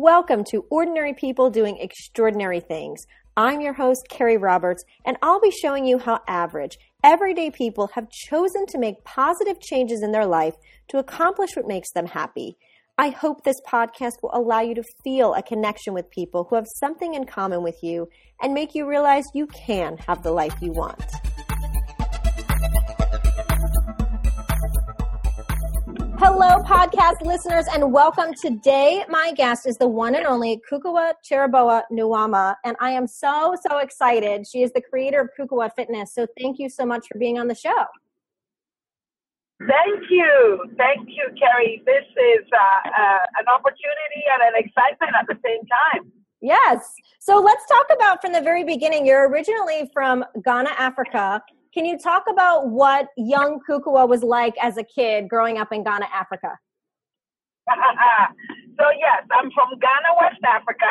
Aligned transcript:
Welcome 0.00 0.44
to 0.52 0.64
Ordinary 0.70 1.12
People 1.12 1.50
Doing 1.50 1.78
Extraordinary 1.78 2.60
Things. 2.60 3.04
I'm 3.36 3.60
your 3.60 3.72
host, 3.72 4.06
Carrie 4.08 4.36
Roberts, 4.36 4.84
and 5.04 5.16
I'll 5.22 5.40
be 5.40 5.50
showing 5.50 5.86
you 5.86 5.98
how 5.98 6.20
average, 6.28 6.78
everyday 7.02 7.50
people 7.50 7.90
have 7.94 8.08
chosen 8.08 8.64
to 8.66 8.78
make 8.78 9.02
positive 9.02 9.60
changes 9.60 10.04
in 10.04 10.12
their 10.12 10.24
life 10.24 10.54
to 10.90 10.98
accomplish 10.98 11.56
what 11.56 11.66
makes 11.66 11.90
them 11.90 12.06
happy. 12.06 12.56
I 12.96 13.08
hope 13.08 13.42
this 13.42 13.60
podcast 13.66 14.22
will 14.22 14.30
allow 14.32 14.60
you 14.60 14.76
to 14.76 14.84
feel 15.02 15.34
a 15.34 15.42
connection 15.42 15.94
with 15.94 16.08
people 16.12 16.46
who 16.48 16.54
have 16.54 16.66
something 16.76 17.14
in 17.14 17.26
common 17.26 17.64
with 17.64 17.82
you 17.82 18.08
and 18.40 18.54
make 18.54 18.76
you 18.76 18.88
realize 18.88 19.24
you 19.34 19.48
can 19.48 19.96
have 20.06 20.22
the 20.22 20.30
life 20.30 20.54
you 20.60 20.70
want. 20.70 21.02
Hello, 26.20 26.60
podcast 26.64 27.24
listeners, 27.24 27.66
and 27.72 27.92
welcome. 27.92 28.34
Today, 28.34 29.04
my 29.08 29.32
guest 29.36 29.68
is 29.68 29.76
the 29.76 29.86
one 29.86 30.16
and 30.16 30.26
only 30.26 30.60
Kukua 30.68 31.12
Cheraboa 31.24 31.82
Nuama, 31.92 32.56
and 32.64 32.76
I 32.80 32.90
am 32.90 33.06
so, 33.06 33.54
so 33.64 33.78
excited. 33.78 34.44
She 34.44 34.64
is 34.64 34.72
the 34.72 34.80
creator 34.80 35.20
of 35.20 35.28
Kukuwa 35.38 35.70
Fitness, 35.76 36.12
so 36.12 36.26
thank 36.36 36.58
you 36.58 36.68
so 36.68 36.84
much 36.84 37.06
for 37.06 37.20
being 37.20 37.38
on 37.38 37.46
the 37.46 37.54
show. 37.54 37.84
Thank 39.60 40.10
you. 40.10 40.64
Thank 40.76 41.08
you, 41.08 41.28
Carrie. 41.38 41.84
This 41.86 42.02
is 42.02 42.44
uh, 42.52 42.88
uh, 42.88 43.18
an 43.38 43.46
opportunity 43.54 44.24
and 44.32 44.42
an 44.42 44.54
excitement 44.56 45.12
at 45.20 45.28
the 45.28 45.38
same 45.44 45.60
time. 45.66 46.10
Yes. 46.40 46.94
So 47.20 47.40
let's 47.40 47.64
talk 47.66 47.86
about 47.94 48.20
from 48.20 48.32
the 48.32 48.40
very 48.40 48.64
beginning. 48.64 49.06
You're 49.06 49.28
originally 49.28 49.88
from 49.92 50.24
Ghana, 50.44 50.70
Africa, 50.78 51.44
can 51.72 51.84
you 51.84 51.98
talk 51.98 52.24
about 52.30 52.68
what 52.68 53.08
young 53.16 53.60
Kukuwa 53.68 54.08
was 54.08 54.22
like 54.22 54.54
as 54.62 54.76
a 54.76 54.84
kid 54.84 55.28
growing 55.28 55.58
up 55.58 55.72
in 55.72 55.84
Ghana, 55.84 56.06
Africa? 56.12 56.58
so 58.78 58.84
yes, 58.96 59.22
I'm 59.28 59.50
from 59.52 59.76
Ghana, 59.76 60.10
West 60.20 60.40
Africa, 60.44 60.88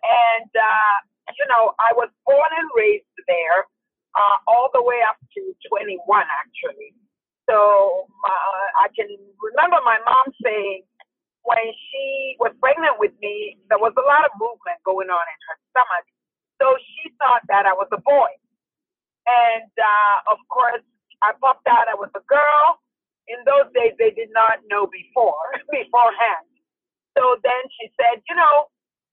and 0.00 0.50
uh, 0.56 0.96
you 1.36 1.44
know 1.48 1.76
I 1.76 1.92
was 1.92 2.08
born 2.24 2.50
and 2.56 2.68
raised 2.76 3.04
there, 3.28 3.68
uh, 4.16 4.36
all 4.48 4.70
the 4.72 4.82
way 4.82 5.04
up 5.04 5.20
to 5.36 5.40
21 5.68 6.00
actually. 6.24 6.96
So 7.44 8.08
uh, 8.24 8.66
I 8.80 8.88
can 8.96 9.08
remember 9.36 9.84
my 9.84 10.00
mom 10.00 10.32
saying 10.40 10.88
when 11.44 11.60
she 11.92 12.40
was 12.40 12.56
pregnant 12.56 12.96
with 12.96 13.12
me, 13.20 13.60
there 13.68 13.76
was 13.76 13.92
a 14.00 14.04
lot 14.08 14.24
of 14.24 14.32
movement 14.40 14.80
going 14.88 15.12
on 15.12 15.24
in 15.28 15.38
her 15.52 15.56
stomach, 15.76 16.06
so 16.56 16.72
she 16.80 17.12
thought 17.20 17.44
that 17.52 17.68
I 17.68 17.76
was 17.76 17.88
a 17.92 18.00
boy. 18.00 18.32
And 19.26 19.70
uh, 19.76 20.32
of 20.32 20.38
course, 20.48 20.84
I 21.22 21.32
popped 21.40 21.66
out. 21.66 21.88
I 21.88 21.96
was 21.96 22.12
a 22.14 22.24
girl. 22.28 22.80
In 23.28 23.40
those 23.48 23.72
days, 23.72 23.96
they 23.96 24.12
did 24.12 24.28
not 24.36 24.60
know 24.68 24.84
before 24.84 25.40
beforehand. 25.72 26.44
So 27.16 27.40
then 27.40 27.62
she 27.80 27.88
said, 27.96 28.20
you 28.28 28.36
know, 28.36 28.68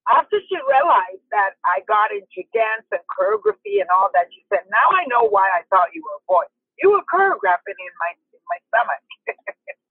after 0.10 0.42
she 0.50 0.58
realized 0.68 1.24
that 1.32 1.56
I 1.64 1.86
got 1.88 2.12
into 2.12 2.44
dance 2.52 2.84
and 2.92 3.04
choreography 3.08 3.80
and 3.80 3.88
all 3.94 4.10
that, 4.18 4.28
she 4.34 4.44
said, 4.50 4.66
now 4.68 4.90
I 4.92 5.06
know 5.08 5.30
why 5.30 5.46
I 5.54 5.64
thought 5.70 5.94
you 5.94 6.02
were 6.04 6.18
a 6.20 6.26
boy. 6.28 6.46
You 6.82 6.98
were 6.98 7.06
choreographing 7.08 7.78
in 7.78 7.94
my 8.02 8.12
in 8.34 8.44
my 8.50 8.60
stomach. 8.68 9.04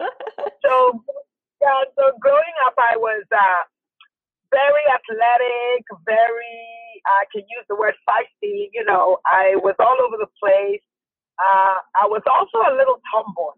so 0.67 1.01
yeah, 1.63 1.87
so 1.95 2.19
growing 2.19 2.57
up, 2.67 2.75
I 2.77 2.99
was 2.99 3.23
uh, 3.31 3.63
very 4.51 4.85
athletic, 4.91 5.87
very 6.05 6.80
I 7.07 7.25
can 7.33 7.43
use 7.49 7.67
the 7.69 7.77
word 7.77 7.95
feisty. 8.09 8.71
You 8.73 8.85
know, 8.85 9.19
I 9.27 9.57
was 9.63 9.77
all 9.81 9.99
over 10.01 10.17
the 10.19 10.31
place. 10.41 10.83
Uh, 11.41 11.79
I 12.01 12.07
was 12.09 12.23
also 12.29 12.61
a 12.69 12.77
little 12.77 13.01
tomboy 13.13 13.57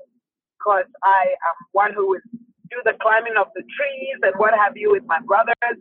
because 0.59 0.89
I 1.05 1.35
am 1.35 1.57
one 1.73 1.93
who 1.95 2.09
would 2.15 2.25
do 2.70 2.79
the 2.87 2.95
climbing 3.03 3.37
of 3.37 3.51
the 3.55 3.65
trees 3.67 4.19
and 4.23 4.35
what 4.39 4.55
have 4.57 4.77
you 4.77 4.93
with 4.93 5.05
my 5.07 5.20
brothers. 5.27 5.79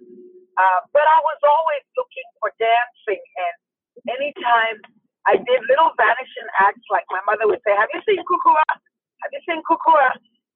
Uh, 0.58 0.82
but 0.94 1.06
I 1.06 1.20
was 1.24 1.40
always 1.46 1.84
looking 1.98 2.28
for 2.42 2.52
dancing, 2.60 3.24
and 3.24 3.56
anytime 4.14 4.78
I 5.28 5.38
did 5.40 5.62
little 5.70 5.92
vanishing 5.98 6.50
acts, 6.60 6.84
like 6.92 7.06
my 7.10 7.22
mother 7.30 7.48
would 7.48 7.62
say, 7.66 7.74
"Have 7.76 7.90
you 7.94 8.02
seen 8.06 8.22
Kukuwa? 8.26 8.64
Have 9.24 9.32
you 9.34 9.42
seen 9.48 9.62
Kukuwa?" 9.66 10.12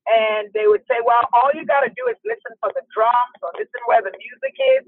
And 0.08 0.52
they 0.54 0.68
would 0.68 0.86
say, 0.88 1.00
"Well, 1.06 1.24
all 1.34 1.52
you 1.56 1.66
got 1.66 1.82
to 1.82 1.92
do 1.96 2.08
is 2.12 2.18
listen 2.26 2.54
for 2.62 2.72
the 2.76 2.84
drums 2.94 3.40
or 3.44 3.52
listen 3.58 3.82
where 3.88 4.02
the 4.04 4.14
music 4.14 4.56
is." 4.80 4.86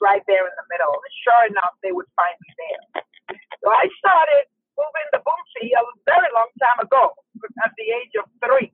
Right 0.00 0.22
there 0.26 0.44
in 0.44 0.54
the 0.54 0.66
middle. 0.70 0.92
And 0.92 1.14
sure 1.24 1.42
enough, 1.48 1.74
they 1.82 1.92
would 1.92 2.08
find 2.16 2.36
me 2.40 2.50
there. 2.56 2.84
So 3.62 3.72
I 3.72 3.88
started 4.00 4.48
moving 4.76 5.08
the 5.12 5.20
boomsy 5.24 5.72
a 5.72 5.82
very 6.04 6.30
long 6.36 6.50
time 6.60 6.84
ago, 6.84 7.16
at 7.64 7.72
the 7.76 7.86
age 7.88 8.14
of 8.20 8.28
three. 8.44 8.70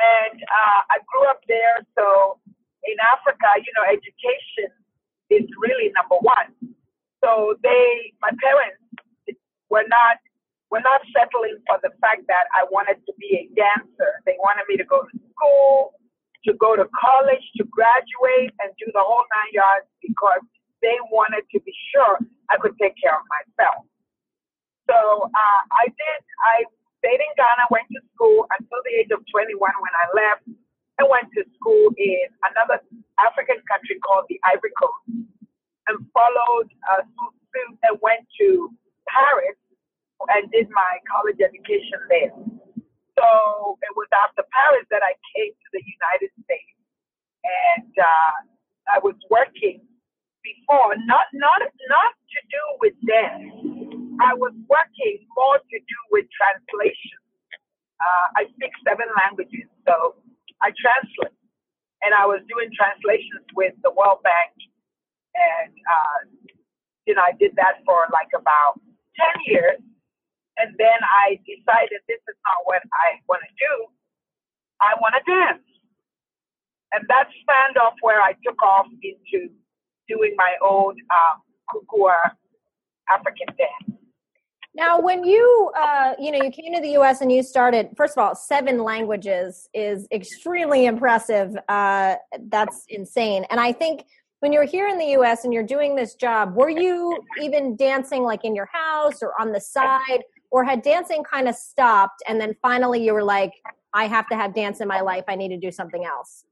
And 0.00 0.36
uh, 0.40 0.80
I 0.88 1.02
grew 1.04 1.26
up 1.28 1.42
there. 1.50 1.82
So 1.98 2.38
in 2.86 2.96
Africa, 3.12 3.60
you 3.60 3.72
know, 3.76 3.84
education 3.84 4.72
is 5.28 5.44
really 5.60 5.92
number 5.92 6.16
one. 6.22 6.54
So 7.20 7.54
they, 7.60 8.14
my 8.24 8.32
parents, 8.40 8.80
were 9.70 9.86
not 9.86 10.18
were 10.70 10.82
not 10.82 11.02
settling 11.10 11.58
for 11.66 11.82
the 11.82 11.90
fact 11.98 12.26
that 12.30 12.46
I 12.54 12.62
wanted 12.70 13.02
to 13.06 13.12
be 13.18 13.42
a 13.42 13.44
dancer. 13.58 14.22
They 14.22 14.38
wanted 14.38 14.70
me 14.70 14.78
to 14.78 14.86
go 14.86 15.02
to 15.02 15.14
school, 15.34 15.98
to 16.46 16.54
go 16.56 16.76
to 16.76 16.86
college, 16.96 17.44
to 17.58 17.64
graduate, 17.68 18.52
and 18.60 18.72
do 18.80 18.88
the 18.92 19.04
whole 19.04 19.24
nine 19.28 19.52
yards 19.52 19.86
because 20.00 20.40
they 20.80 20.96
wanted 21.12 21.44
to 21.52 21.60
be 21.60 21.74
sure 21.92 22.16
I 22.48 22.56
could 22.56 22.76
take 22.80 22.96
care 22.96 23.12
of 23.12 23.24
myself. 23.28 23.84
So 24.88 24.96
uh, 25.28 25.60
I 25.76 25.86
did. 25.92 26.20
I 26.56 26.64
stayed 26.98 27.20
in 27.20 27.32
Ghana, 27.36 27.68
went 27.70 27.88
to 27.92 28.00
school 28.16 28.48
until 28.58 28.80
the 28.84 28.92
age 28.96 29.12
of 29.12 29.20
21 29.28 29.56
when 29.56 29.94
I 29.94 30.06
left. 30.16 30.44
I 31.00 31.04
went 31.08 31.32
to 31.36 31.44
school 31.56 31.92
in 31.96 32.28
another 32.52 32.80
African 33.20 33.60
country 33.64 33.96
called 34.04 34.28
the 34.28 34.36
Ivory 34.44 34.72
Coast 34.76 35.32
and 35.88 35.96
followed 36.12 36.68
uh, 36.92 37.04
suit 37.08 37.76
and 37.84 37.96
went 38.04 38.24
to 38.40 38.68
Paris 39.08 39.56
and 40.28 40.50
did 40.52 40.68
my 40.68 41.00
college 41.08 41.40
education 41.40 42.00
there. 42.12 42.32
So 43.20 43.76
it 43.84 43.92
was 43.96 44.08
after 44.24 44.48
Paris 44.48 44.88
that 44.88 45.04
I 45.04 45.12
came 45.36 45.52
to 45.52 45.68
the 45.76 45.84
United 45.84 46.32
States, 46.48 46.76
and 47.44 47.92
uh, 48.00 48.36
I 48.88 48.98
was 49.04 49.16
working 49.28 49.84
before, 50.40 50.96
not 51.04 51.28
not 51.36 51.60
not 51.92 52.12
to 52.16 52.38
do 52.48 52.64
with 52.80 52.96
dance. 53.04 53.52
I 54.24 54.32
was 54.32 54.56
working 54.72 55.18
more 55.36 55.60
to 55.60 55.78
do 55.84 55.98
with 56.16 56.24
translation. 56.32 57.20
Uh, 58.00 58.26
I 58.40 58.42
speak 58.56 58.72
seven 58.88 59.08
languages, 59.20 59.68
so 59.84 60.16
I 60.64 60.72
translate, 60.72 61.36
and 62.00 62.16
I 62.16 62.24
was 62.24 62.40
doing 62.48 62.72
translations 62.72 63.44
with 63.52 63.76
the 63.84 63.92
World 63.92 64.24
Bank, 64.24 64.56
and 65.36 65.72
uh, 65.76 66.20
you 67.04 67.12
know 67.12 67.22
I 67.22 67.36
did 67.36 67.52
that 67.60 67.84
for 67.84 68.08
like 68.16 68.32
about 68.32 68.80
ten 69.20 69.36
years 69.44 69.80
and 70.60 70.74
then 70.78 71.00
I 71.02 71.40
decided 71.48 72.00
this 72.08 72.20
is 72.28 72.38
not 72.44 72.60
what 72.64 72.82
I 72.92 73.18
want 73.28 73.42
to 73.42 73.52
do. 73.56 73.86
I 74.80 74.94
want 75.00 75.14
to 75.16 75.22
dance. 75.30 75.64
And 76.92 77.04
that 77.08 77.28
spanned 77.42 77.76
off 77.76 77.94
where 78.00 78.20
I 78.20 78.32
took 78.44 78.60
off 78.62 78.86
into 79.02 79.48
doing 80.08 80.34
my 80.36 80.54
own 80.62 80.96
um, 81.10 81.42
Kukuwa 81.70 82.14
African 83.08 83.46
dance. 83.56 84.00
Now, 84.74 85.00
when 85.00 85.24
you, 85.24 85.72
uh, 85.76 86.14
you 86.18 86.30
know, 86.30 86.42
you 86.42 86.50
came 86.50 86.72
to 86.74 86.80
the 86.80 86.90
U.S. 86.90 87.20
and 87.20 87.30
you 87.30 87.42
started, 87.42 87.90
first 87.96 88.16
of 88.16 88.24
all, 88.24 88.34
seven 88.34 88.82
languages 88.82 89.68
is 89.74 90.06
extremely 90.12 90.86
impressive. 90.86 91.56
Uh, 91.68 92.14
that's 92.48 92.84
insane. 92.88 93.44
And 93.50 93.58
I 93.58 93.72
think 93.72 94.04
when 94.38 94.52
you're 94.52 94.64
here 94.64 94.86
in 94.88 94.96
the 94.96 95.06
U.S. 95.06 95.44
and 95.44 95.52
you're 95.52 95.64
doing 95.64 95.96
this 95.96 96.14
job, 96.14 96.54
were 96.54 96.70
you 96.70 97.18
even 97.42 97.76
dancing 97.76 98.22
like 98.22 98.44
in 98.44 98.54
your 98.54 98.68
house 98.72 99.22
or 99.22 99.32
on 99.40 99.52
the 99.52 99.60
side? 99.60 100.22
Or 100.50 100.64
had 100.64 100.82
dancing 100.82 101.22
kind 101.22 101.48
of 101.48 101.54
stopped 101.54 102.22
and 102.28 102.40
then 102.40 102.54
finally 102.60 103.02
you 103.02 103.14
were 103.14 103.22
like 103.22 103.52
i 103.94 104.06
have 104.06 104.28
to 104.28 104.36
have 104.36 104.54
dance 104.54 104.80
in 104.80 104.88
my 104.88 105.00
life. 105.00 105.24
I 105.28 105.36
need 105.36 105.48
to 105.48 105.58
do 105.58 105.70
something 105.70 106.04
else. 106.04 106.44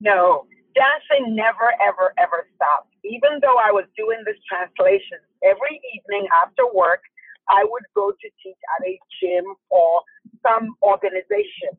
No. 0.00 0.46
Dancing 0.74 1.34
never 1.34 1.74
ever 1.82 2.14
ever 2.18 2.46
stopped. 2.54 2.92
Even 3.04 3.40
though 3.42 3.56
i 3.58 3.70
was 3.70 3.84
doing 3.96 4.22
this 4.24 4.36
translation 4.48 5.18
every 5.42 5.80
evening 5.94 6.26
after 6.44 6.64
work 6.74 7.00
i 7.48 7.64
would 7.64 7.84
go 7.94 8.10
to 8.10 8.28
teach 8.42 8.62
at 8.78 8.86
a 8.86 8.98
gym 9.20 9.44
or 9.70 10.02
some 10.42 10.76
organization. 10.82 11.72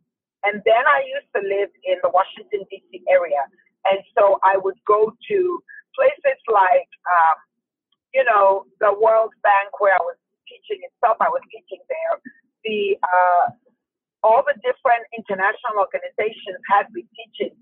And 0.44 0.62
then 0.66 0.84
i 0.88 1.04
used 1.16 1.30
to 1.36 1.42
live 1.42 1.70
in 1.86 1.98
the 2.04 2.10
washington 2.10 2.66
d.c 2.70 3.04
area. 3.10 3.44
And 3.86 4.00
so 4.18 4.40
i 4.44 4.58
would 4.58 4.80
go 4.88 5.14
to 5.30 5.64
places 5.96 6.40
like 6.52 6.90
um, 7.08 7.38
you 8.14 8.24
know 8.24 8.66
the 8.80 8.92
world 8.94 9.32
bank 9.44 9.80
where 9.80 9.94
i 9.94 10.02
was 10.02 10.18
teaching 10.50 10.82
itself. 10.84 11.22
I 11.22 11.30
was 11.30 11.46
teaching 11.54 11.80
there. 11.88 12.14
The 12.66 12.98
uh, 13.00 13.46
all 14.26 14.44
the 14.44 14.58
different 14.60 15.08
international 15.16 15.80
organizations 15.80 16.60
had 16.68 16.92
me 16.92 17.08
teaching 17.16 17.56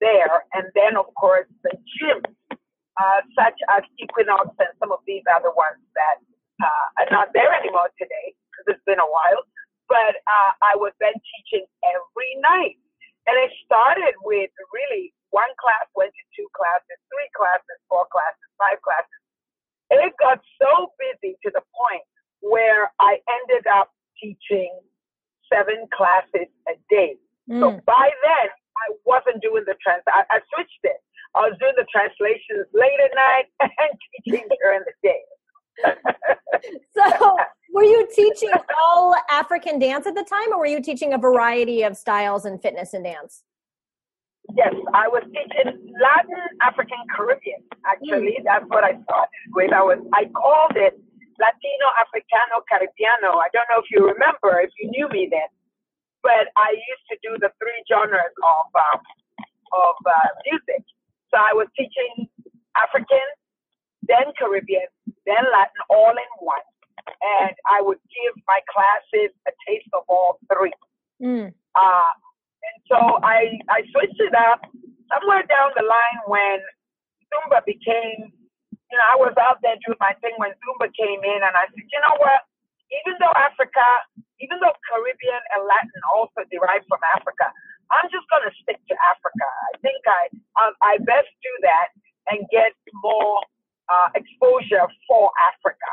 there, 0.00 0.42
and 0.56 0.66
then 0.74 0.98
of 0.98 1.06
course 1.14 1.46
the 1.62 1.76
gyms, 2.00 2.26
uh, 2.50 3.20
such 3.38 3.58
as 3.70 3.86
Equinox 4.02 4.50
and 4.58 4.72
some 4.82 4.90
of 4.90 4.98
these 5.06 5.22
other 5.30 5.54
ones 5.54 5.78
that 5.94 6.18
uh, 6.58 6.86
are 7.04 7.10
not 7.14 7.30
there 7.36 7.54
anymore 7.54 7.92
today 8.00 8.34
because 8.50 8.76
it's 8.76 8.86
been 8.88 8.98
a 8.98 9.06
while. 9.06 9.46
But 9.86 10.18
uh, 10.24 10.50
I 10.64 10.74
was 10.74 10.96
then 10.98 11.14
teaching 11.14 11.68
every 11.84 12.32
night, 12.40 12.80
and 13.28 13.36
it 13.38 13.52
started 13.62 14.16
with 14.24 14.50
really 14.72 15.14
one 15.30 15.52
class 15.56 15.88
went 15.96 16.12
to 16.12 16.24
two 16.36 16.48
classes, 16.52 16.98
three 17.08 17.30
classes, 17.32 17.78
four 17.88 18.04
classes, 18.12 18.48
five 18.60 18.80
classes. 18.84 19.20
It 19.92 20.12
got 20.16 20.40
so 20.56 20.92
busy 20.96 21.36
to 21.44 21.48
the 21.52 21.60
point 21.76 22.04
where 22.42 22.90
I 23.00 23.18
ended 23.40 23.66
up 23.66 23.90
teaching 24.20 24.70
seven 25.52 25.86
classes 25.94 26.50
a 26.68 26.74
day. 26.90 27.16
Mm. 27.50 27.60
So 27.60 27.80
by 27.86 28.10
then, 28.22 28.48
I 28.76 28.94
wasn't 29.06 29.42
doing 29.42 29.64
the 29.66 29.74
trans. 29.82 30.02
I, 30.08 30.24
I 30.30 30.40
switched 30.54 30.82
it. 30.84 30.98
I 31.34 31.48
was 31.48 31.56
doing 31.58 31.72
the 31.76 31.86
translations 31.90 32.66
late 32.74 33.00
at 33.02 33.10
night 33.14 33.46
and 33.60 33.98
teaching 34.24 34.46
during 34.60 34.82
the 34.84 34.92
day. 35.02 35.22
so, 36.94 37.36
were 37.72 37.82
you 37.82 38.06
teaching 38.14 38.52
all 38.84 39.16
African 39.30 39.78
dance 39.78 40.06
at 40.06 40.14
the 40.14 40.24
time, 40.24 40.52
or 40.52 40.58
were 40.58 40.66
you 40.66 40.82
teaching 40.82 41.14
a 41.14 41.18
variety 41.18 41.82
of 41.82 41.96
styles 41.96 42.44
and 42.44 42.60
fitness 42.60 42.92
and 42.92 43.04
dance? 43.04 43.42
Yes, 44.54 44.74
I 44.92 45.08
was 45.08 45.22
teaching 45.32 45.94
Latin, 45.98 46.58
African, 46.60 46.98
Caribbean. 47.16 47.62
Actually, 47.86 48.36
mm. 48.38 48.44
that's 48.44 48.66
what 48.68 48.84
I 48.84 49.00
started 49.04 49.28
with. 49.54 49.72
I 49.72 49.82
was 49.82 49.98
I 50.12 50.24
called 50.26 50.76
it 50.76 51.00
Latino, 51.42 51.86
Africano, 51.98 52.62
Caribbeano. 52.70 53.42
I 53.42 53.50
don't 53.50 53.66
know 53.66 53.82
if 53.82 53.90
you 53.90 54.06
remember, 54.06 54.62
if 54.62 54.70
you 54.78 54.86
knew 54.94 55.10
me 55.10 55.26
then, 55.26 55.50
but 56.22 56.54
I 56.54 56.70
used 56.78 57.06
to 57.10 57.16
do 57.18 57.34
the 57.42 57.50
three 57.58 57.82
genres 57.90 58.34
of 58.38 58.66
um, 58.78 59.02
of 59.74 59.96
uh, 60.06 60.30
music. 60.46 60.86
So 61.34 61.40
I 61.40 61.52
was 61.52 61.66
teaching 61.74 62.28
African, 62.76 63.26
then 64.06 64.30
Caribbean, 64.38 64.86
then 65.26 65.42
Latin, 65.50 65.82
all 65.90 66.12
in 66.12 66.32
one. 66.38 66.66
And 67.42 67.54
I 67.66 67.82
would 67.82 67.98
give 68.14 68.34
my 68.46 68.60
classes 68.70 69.34
a 69.48 69.52
taste 69.66 69.88
of 69.92 70.04
all 70.08 70.38
three. 70.52 70.76
Mm. 71.20 71.50
Uh, 71.74 72.12
and 72.62 72.76
so 72.86 72.98
I, 73.24 73.58
I 73.70 73.82
switched 73.90 74.20
it 74.20 74.34
up 74.34 74.60
somewhere 75.10 75.42
down 75.48 75.70
the 75.74 75.82
line 75.82 76.20
when 76.26 76.58
Zumba 77.32 77.64
became, 77.64 78.30
you 78.92 79.00
know, 79.00 79.08
I 79.08 79.16
was 79.16 79.32
out 79.40 79.56
there 79.64 79.80
doing 79.80 79.96
my 80.04 80.12
thing 80.20 80.36
when 80.36 80.52
Zumba 80.60 80.92
came 80.92 81.24
in, 81.24 81.40
and 81.40 81.54
I 81.56 81.64
said, 81.72 81.88
you 81.88 82.00
know 82.04 82.20
what? 82.20 82.44
Even 82.92 83.16
though 83.24 83.32
Africa, 83.40 83.80
even 84.36 84.60
though 84.60 84.76
Caribbean 84.84 85.42
and 85.56 85.64
Latin 85.64 86.02
also 86.12 86.44
derive 86.52 86.84
from 86.92 87.00
Africa, 87.16 87.48
I'm 87.88 88.12
just 88.12 88.28
going 88.28 88.44
to 88.44 88.52
stick 88.60 88.76
to 88.76 88.94
Africa. 89.08 89.48
I 89.48 89.72
think 89.80 90.00
I, 90.04 90.22
um, 90.60 90.72
I 90.84 91.00
best 91.08 91.32
do 91.40 91.52
that 91.64 91.88
and 92.28 92.44
get 92.52 92.76
more 93.00 93.40
uh, 93.88 94.12
exposure 94.12 94.84
for 95.08 95.32
Africa. 95.40 95.92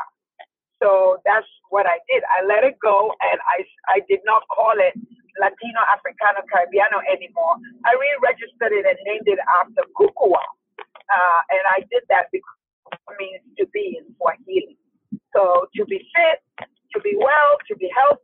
So 0.76 1.24
that's 1.24 1.48
what 1.72 1.88
I 1.88 2.04
did. 2.04 2.20
I 2.28 2.44
let 2.44 2.68
it 2.68 2.76
go, 2.84 3.16
and 3.24 3.40
I, 3.48 3.64
I 3.96 4.04
did 4.12 4.20
not 4.28 4.44
call 4.52 4.76
it 4.76 4.92
Latino 5.40 5.80
Africano 5.88 6.44
Caribbeano 6.52 7.00
anymore. 7.08 7.56
I 7.88 7.96
re-registered 7.96 8.76
it 8.76 8.84
and 8.84 9.00
named 9.08 9.24
it 9.24 9.40
after 9.60 9.88
Kukuwa, 9.96 10.44
uh, 10.84 11.40
and 11.48 11.64
I 11.72 11.80
did 11.88 12.04
that 12.12 12.28
because 12.28 12.59
means 13.18 13.42
to 13.58 13.66
be 13.72 13.98
in 13.98 14.14
Swahili. 14.16 14.78
So 15.34 15.66
to 15.76 15.84
be 15.86 15.98
fit, 15.98 16.68
to 16.94 17.00
be 17.00 17.14
well, 17.16 17.58
to 17.68 17.76
be 17.76 17.90
healthy, 17.96 18.20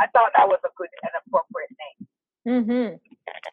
I 0.00 0.06
thought 0.08 0.32
that 0.36 0.48
was 0.48 0.58
a 0.64 0.68
good 0.76 0.88
and 1.02 1.10
appropriate 1.26 1.70
name. 1.80 2.08
Mm-hmm. 2.48 2.96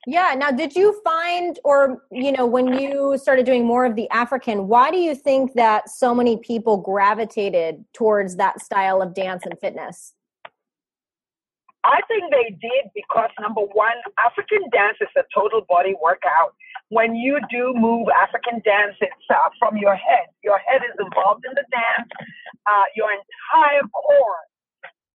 Yeah. 0.08 0.34
Now, 0.38 0.52
did 0.52 0.76
you 0.76 1.00
find, 1.04 1.60
or, 1.64 2.04
you 2.12 2.32
know, 2.32 2.46
when 2.46 2.80
you 2.80 3.18
started 3.18 3.46
doing 3.46 3.66
more 3.66 3.86
of 3.86 3.96
the 3.96 4.10
African, 4.10 4.68
why 4.68 4.92
do 4.92 4.98
you 4.98 5.14
think 5.14 5.54
that 5.54 5.90
so 5.90 6.16
many 6.16 6.38
people 6.38 6.78
gravitated 6.78 7.84
towards 7.94 8.38
that 8.38 8.62
style 8.62 9.02
of 9.02 9.14
dance 9.14 9.46
and 9.46 9.60
fitness? 9.60 10.14
I 11.88 12.04
think 12.12 12.28
they 12.36 12.52
did 12.60 12.92
because 12.94 13.32
number 13.40 13.64
one, 13.64 13.96
African 14.20 14.68
dance 14.76 15.00
is 15.00 15.10
a 15.16 15.24
total 15.32 15.64
body 15.72 15.96
workout. 16.04 16.52
When 16.92 17.16
you 17.16 17.40
do 17.50 17.74
move 17.76 18.12
African 18.12 18.60
dance, 18.68 19.00
it's 19.00 19.28
uh, 19.32 19.50
from 19.60 19.80
your 19.80 19.96
head. 19.96 20.28
Your 20.44 20.60
head 20.60 20.84
is 20.84 20.96
involved 21.00 21.48
in 21.48 21.56
the 21.56 21.64
dance. 21.72 22.12
Uh, 22.68 22.88
your 23.00 23.08
entire 23.16 23.88
core 23.96 24.42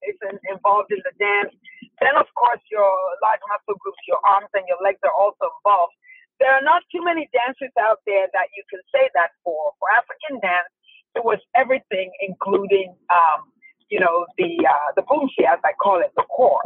is 0.08 0.16
in, 0.24 0.36
involved 0.48 0.90
in 0.92 1.00
the 1.04 1.14
dance. 1.20 1.52
Then, 2.00 2.16
of 2.16 2.26
course, 2.34 2.62
your 2.72 2.90
large 3.22 3.44
muscle 3.52 3.76
groups, 3.78 4.00
your 4.08 4.20
arms 4.24 4.50
and 4.56 4.64
your 4.66 4.80
legs 4.80 5.00
are 5.04 5.14
also 5.14 5.52
involved. 5.60 5.94
There 6.40 6.50
are 6.52 6.64
not 6.64 6.82
too 6.90 7.04
many 7.04 7.28
dancers 7.36 7.72
out 7.78 8.00
there 8.08 8.26
that 8.32 8.48
you 8.56 8.64
can 8.72 8.80
say 8.90 9.12
that 9.14 9.36
for. 9.44 9.76
For 9.78 9.88
African 9.94 10.40
dance, 10.40 10.72
it 11.14 11.24
was 11.24 11.38
everything, 11.54 12.10
including, 12.24 12.96
um, 13.12 13.52
you 13.92 14.00
know, 14.00 14.24
the 14.40 14.48
uh, 14.64 14.90
the 14.96 15.04
boomshi, 15.04 15.44
as 15.44 15.60
I 15.68 15.76
call 15.76 16.00
it, 16.00 16.12
the 16.16 16.24
core. 16.32 16.64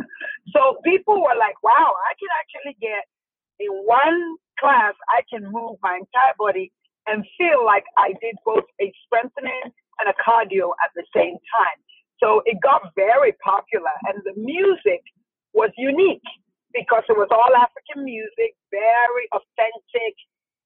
So 0.55 0.79
people 0.87 1.19
were 1.19 1.35
like, 1.35 1.59
"Wow, 1.67 1.91
I 2.07 2.15
can 2.15 2.31
actually 2.39 2.79
get 2.79 3.03
in 3.59 3.73
one 3.83 4.37
class, 4.61 4.95
I 5.11 5.27
can 5.29 5.43
move 5.51 5.75
my 5.83 5.99
entire 5.99 6.39
body 6.39 6.71
and 7.09 7.27
feel 7.37 7.67
like 7.67 7.83
I 7.99 8.15
did 8.23 8.37
both 8.47 8.63
a 8.81 8.93
strengthening 9.05 9.75
and 9.99 10.07
a 10.07 10.15
cardio 10.23 10.71
at 10.87 10.95
the 10.95 11.03
same 11.11 11.35
time." 11.51 11.79
So 12.23 12.47
it 12.47 12.63
got 12.63 12.95
very 12.95 13.35
popular, 13.43 13.95
and 14.07 14.23
the 14.23 14.39
music 14.39 15.03
was 15.53 15.71
unique 15.77 16.31
because 16.73 17.03
it 17.09 17.19
was 17.19 17.29
all 17.35 17.53
African 17.59 18.05
music, 18.05 18.55
very 18.71 19.27
authentic, 19.35 20.15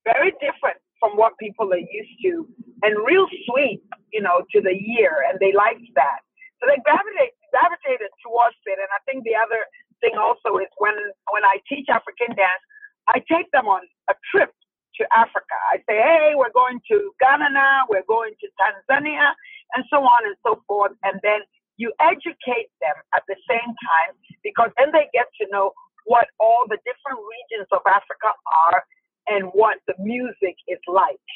very 0.05 0.33
different 0.45 0.77
from 1.01 1.17
what 1.17 1.33
people 1.41 1.73
are 1.73 1.87
used 2.01 2.17
to, 2.29 2.47
and 2.83 2.93
real 3.07 3.27
sweet, 3.49 3.81
you 4.13 4.21
know, 4.21 4.45
to 4.53 4.61
the 4.61 4.77
ear, 5.01 5.25
and 5.27 5.41
they 5.41 5.53
liked 5.57 5.89
that. 5.97 6.21
So 6.61 6.69
they 6.69 6.79
gravitated, 6.85 7.35
gravitated 7.51 8.13
towards 8.21 8.57
it. 8.69 8.77
And 8.77 8.91
I 8.93 9.01
think 9.09 9.25
the 9.25 9.37
other 9.37 9.65
thing 10.05 10.21
also 10.21 10.61
is 10.61 10.69
when 10.77 10.97
when 11.33 11.45
I 11.45 11.61
teach 11.69 11.89
African 11.89 12.37
dance, 12.37 12.65
I 13.09 13.25
take 13.25 13.51
them 13.53 13.67
on 13.67 13.83
a 14.13 14.15
trip 14.29 14.53
to 15.01 15.03
Africa. 15.17 15.57
I 15.73 15.81
say, 15.89 15.97
hey, 15.97 16.33
we're 16.37 16.53
going 16.53 16.81
to 16.93 17.13
Ghana 17.21 17.51
now, 17.53 17.89
we're 17.89 18.07
going 18.07 18.37
to 18.41 18.47
Tanzania, 18.61 19.33
and 19.75 19.85
so 19.89 20.05
on 20.05 20.21
and 20.29 20.37
so 20.45 20.61
forth. 20.69 20.93
And 21.03 21.19
then 21.25 21.41
you 21.81 21.93
educate 22.01 22.69
them 22.85 22.97
at 23.17 23.25
the 23.29 23.37
same 23.49 23.73
time 23.81 24.13
because 24.45 24.69
then 24.77 24.93
they 24.93 25.09
get 25.17 25.33
to 25.41 25.49
know 25.51 25.73
what 26.05 26.29
all 26.39 26.69
the 26.69 26.77
different 26.85 27.21
regions 27.25 27.69
of 27.73 27.81
Africa 27.89 28.37
are 28.69 28.85
and 29.29 29.49
what 29.57 29.79
the 29.89 29.95
music 29.99 30.57
is 30.69 30.81
like. 30.87 31.29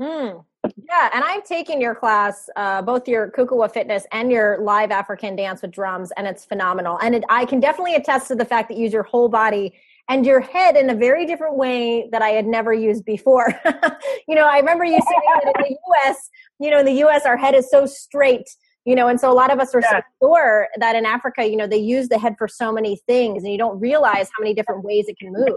Mm. 0.00 0.44
Yeah, 0.76 1.10
and 1.12 1.22
I've 1.22 1.44
taken 1.44 1.80
your 1.80 1.94
class, 1.94 2.48
uh, 2.56 2.80
both 2.82 3.06
your 3.06 3.30
Kukuwa 3.30 3.70
Fitness 3.70 4.06
and 4.12 4.32
your 4.32 4.58
live 4.62 4.90
African 4.90 5.36
dance 5.36 5.62
with 5.62 5.70
drums, 5.70 6.10
and 6.16 6.26
it's 6.26 6.44
phenomenal. 6.44 6.98
And 7.02 7.14
it, 7.16 7.24
I 7.28 7.44
can 7.44 7.60
definitely 7.60 7.94
attest 7.94 8.28
to 8.28 8.34
the 8.34 8.44
fact 8.44 8.68
that 8.68 8.76
you 8.76 8.84
use 8.84 8.92
your 8.92 9.02
whole 9.02 9.28
body 9.28 9.74
and 10.08 10.24
your 10.24 10.40
head 10.40 10.76
in 10.76 10.90
a 10.90 10.94
very 10.94 11.26
different 11.26 11.56
way 11.56 12.08
that 12.12 12.22
I 12.22 12.30
had 12.30 12.46
never 12.46 12.72
used 12.72 13.04
before. 13.04 13.54
you 14.28 14.34
know, 14.34 14.46
I 14.46 14.58
remember 14.58 14.84
you 14.84 14.98
saying 15.00 15.22
that 15.44 15.52
in 15.56 15.62
the 15.62 15.78
US, 15.92 16.30
you 16.58 16.70
know, 16.70 16.80
in 16.80 16.86
the 16.86 17.04
US, 17.04 17.26
our 17.26 17.36
head 17.36 17.54
is 17.54 17.70
so 17.70 17.86
straight 17.86 18.48
you 18.84 18.94
know 18.94 19.08
and 19.08 19.18
so 19.18 19.30
a 19.30 19.32
lot 19.32 19.50
of 19.52 19.58
us 19.58 19.74
are 19.74 19.80
yeah. 19.80 20.00
so 20.20 20.26
sure 20.26 20.68
that 20.76 20.94
in 20.94 21.06
africa 21.06 21.46
you 21.46 21.56
know 21.56 21.66
they 21.66 21.78
use 21.78 22.08
the 22.08 22.18
head 22.18 22.34
for 22.36 22.46
so 22.46 22.72
many 22.72 23.00
things 23.06 23.42
and 23.42 23.52
you 23.52 23.58
don't 23.58 23.80
realize 23.80 24.28
how 24.36 24.42
many 24.42 24.54
different 24.54 24.84
ways 24.84 25.06
it 25.08 25.18
can 25.18 25.32
move 25.32 25.56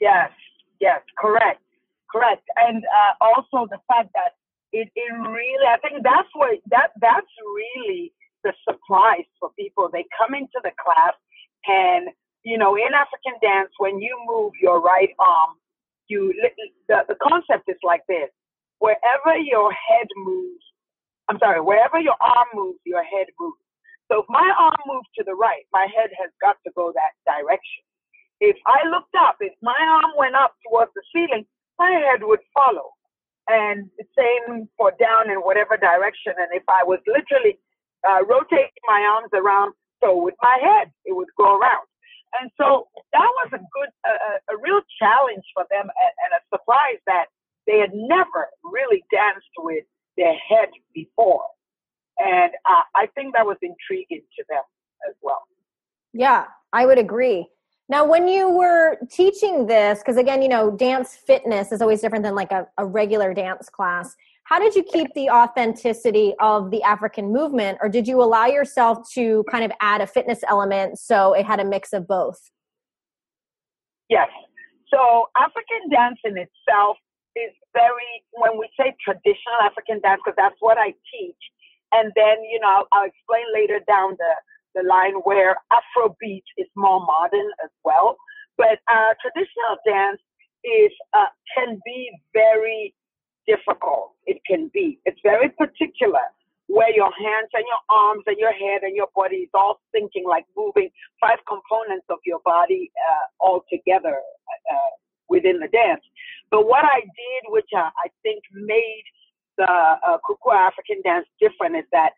yes 0.00 0.30
yes 0.80 1.00
correct 1.18 1.60
correct 2.16 2.44
and 2.56 2.84
uh, 2.84 3.14
also 3.20 3.68
the 3.70 3.78
fact 3.88 4.10
that 4.14 4.32
it, 4.72 4.88
it 4.96 5.12
really 5.28 5.66
i 5.68 5.78
think 5.78 6.02
that's 6.04 6.28
what 6.34 6.58
that 6.70 6.90
that's 7.00 7.34
really 7.56 8.12
the 8.44 8.52
surprise 8.68 9.26
for 9.40 9.50
people 9.58 9.90
they 9.92 10.04
come 10.18 10.34
into 10.34 10.60
the 10.64 10.72
class 10.82 11.14
and 11.66 12.08
you 12.44 12.58
know 12.58 12.76
in 12.76 12.94
african 12.94 13.34
dance 13.42 13.70
when 13.78 14.00
you 14.00 14.16
move 14.26 14.52
your 14.62 14.80
right 14.80 15.10
arm 15.20 15.56
you 16.08 16.34
the, 16.88 17.04
the 17.08 17.16
concept 17.22 17.68
is 17.68 17.76
like 17.84 18.02
this 18.08 18.30
wherever 18.80 19.36
your 19.38 19.72
head 19.72 20.08
moves 20.16 20.62
I'm 21.28 21.38
sorry, 21.40 21.60
wherever 21.60 22.00
your 22.00 22.16
arm 22.20 22.48
moves, 22.54 22.80
your 22.84 23.04
head 23.04 23.26
moves. 23.40 23.58
So 24.12 24.20
if 24.20 24.26
my 24.28 24.46
arm 24.58 24.78
moves 24.86 25.08
to 25.18 25.24
the 25.24 25.34
right, 25.34 25.66
my 25.72 25.88
head 25.90 26.10
has 26.20 26.30
got 26.40 26.56
to 26.66 26.72
go 26.76 26.92
that 26.94 27.14
direction. 27.26 27.82
If 28.40 28.56
I 28.66 28.86
looked 28.88 29.14
up, 29.18 29.36
if 29.40 29.54
my 29.62 29.76
arm 29.80 30.12
went 30.18 30.36
up 30.36 30.54
towards 30.68 30.92
the 30.94 31.02
ceiling, 31.14 31.46
head 31.84 32.22
would 32.22 32.40
follow. 32.54 32.96
And 33.48 33.90
the 33.98 34.04
same 34.16 34.68
for 34.76 34.92
down 34.98 35.30
in 35.30 35.38
whatever 35.38 35.76
direction. 35.76 36.32
And 36.36 36.48
if 36.52 36.64
I 36.68 36.82
was 36.82 36.98
literally 37.06 37.58
uh, 38.08 38.24
rotating 38.24 38.82
my 38.88 39.00
arms 39.02 39.30
around, 39.32 39.74
so 40.02 40.16
with 40.22 40.34
my 40.42 40.58
head, 40.60 40.90
it 41.04 41.14
would 41.14 41.28
go 41.36 41.56
around. 41.56 41.86
And 42.40 42.50
so 42.58 42.88
that 43.12 43.30
was 43.44 43.48
a 43.52 43.58
good, 43.58 43.90
uh, 44.04 44.52
a 44.52 44.56
real 44.60 44.80
challenge 44.98 45.44
for 45.54 45.64
them 45.70 45.86
and, 45.86 46.12
and 46.24 46.30
a 46.34 46.42
surprise 46.50 46.98
that 47.06 47.26
they 47.66 47.78
had 47.78 47.94
never 47.94 48.48
really 48.64 49.04
danced 49.12 49.54
with 49.58 49.84
their 50.16 50.34
head 50.34 50.68
before. 50.92 51.44
And 52.18 52.52
uh, 52.68 52.82
I 52.94 53.06
think 53.14 53.34
that 53.34 53.46
was 53.46 53.58
intriguing 53.62 54.22
to 54.38 54.44
them 54.48 54.62
as 55.08 55.14
well. 55.22 55.42
Yeah, 56.12 56.46
I 56.72 56.86
would 56.86 56.98
agree. 56.98 57.46
Now, 57.88 58.04
when 58.04 58.26
you 58.26 58.50
were 58.50 58.98
teaching 59.10 59.66
this, 59.66 60.00
because 60.00 60.16
again, 60.16 60.42
you 60.42 60.48
know, 60.48 60.72
dance 60.72 61.14
fitness 61.14 61.70
is 61.70 61.80
always 61.80 62.00
different 62.00 62.24
than 62.24 62.34
like 62.34 62.50
a, 62.50 62.66
a 62.78 62.84
regular 62.84 63.32
dance 63.32 63.68
class. 63.68 64.16
How 64.42 64.58
did 64.58 64.74
you 64.74 64.82
keep 64.82 65.12
the 65.14 65.30
authenticity 65.30 66.34
of 66.40 66.70
the 66.70 66.82
African 66.82 67.32
movement, 67.32 67.78
or 67.80 67.88
did 67.88 68.06
you 68.08 68.22
allow 68.22 68.46
yourself 68.46 69.08
to 69.14 69.44
kind 69.50 69.64
of 69.64 69.72
add 69.80 70.00
a 70.00 70.06
fitness 70.06 70.40
element 70.48 70.98
so 70.98 71.32
it 71.32 71.46
had 71.46 71.60
a 71.60 71.64
mix 71.64 71.92
of 71.92 72.06
both? 72.08 72.50
Yes. 74.08 74.28
So 74.92 75.26
African 75.36 75.90
dance 75.90 76.18
in 76.24 76.38
itself 76.38 76.96
is 77.34 77.50
very, 77.72 78.22
when 78.32 78.58
we 78.58 78.68
say 78.78 78.94
traditional 79.04 79.58
African 79.62 80.00
dance, 80.00 80.20
because 80.24 80.36
that's 80.36 80.56
what 80.60 80.78
I 80.78 80.94
teach, 81.10 81.42
and 81.92 82.12
then, 82.16 82.42
you 82.50 82.58
know, 82.60 82.68
I'll, 82.68 82.88
I'll 82.92 83.06
explain 83.06 83.44
later 83.54 83.80
down 83.86 84.16
the, 84.18 84.32
the 84.76 84.86
line 84.86 85.14
where 85.24 85.56
Afrobeat 85.72 86.44
is 86.58 86.68
more 86.76 87.00
modern 87.00 87.48
as 87.64 87.70
well. 87.84 88.16
But 88.56 88.78
uh, 88.92 89.12
traditional 89.20 89.76
dance 89.84 90.20
is 90.64 90.92
uh, 91.14 91.32
can 91.56 91.80
be 91.84 92.10
very 92.32 92.94
difficult. 93.46 94.12
It 94.26 94.38
can 94.46 94.70
be. 94.72 94.98
It's 95.04 95.20
very 95.22 95.48
particular 95.50 96.26
where 96.68 96.90
your 96.90 97.12
hands 97.14 97.50
and 97.54 97.64
your 97.66 97.82
arms 97.90 98.24
and 98.26 98.36
your 98.38 98.52
head 98.52 98.82
and 98.82 98.94
your 98.96 99.06
body 99.14 99.46
is 99.46 99.50
all 99.54 99.80
syncing, 99.94 100.26
like 100.28 100.44
moving 100.56 100.90
five 101.20 101.38
components 101.46 102.06
of 102.10 102.18
your 102.26 102.40
body 102.44 102.90
uh, 102.98 103.24
all 103.44 103.64
together 103.70 104.18
uh, 104.72 104.90
within 105.28 105.60
the 105.60 105.68
dance. 105.68 106.02
But 106.50 106.66
what 106.66 106.84
I 106.84 107.00
did, 107.00 107.42
which 107.48 107.70
I, 107.74 107.90
I 108.04 108.08
think 108.22 108.42
made 108.52 109.04
the 109.56 109.64
uh, 109.64 110.18
Kukuwa 110.28 110.56
African 110.66 111.02
dance 111.02 111.26
different, 111.40 111.76
is 111.76 111.84
that 111.92 112.10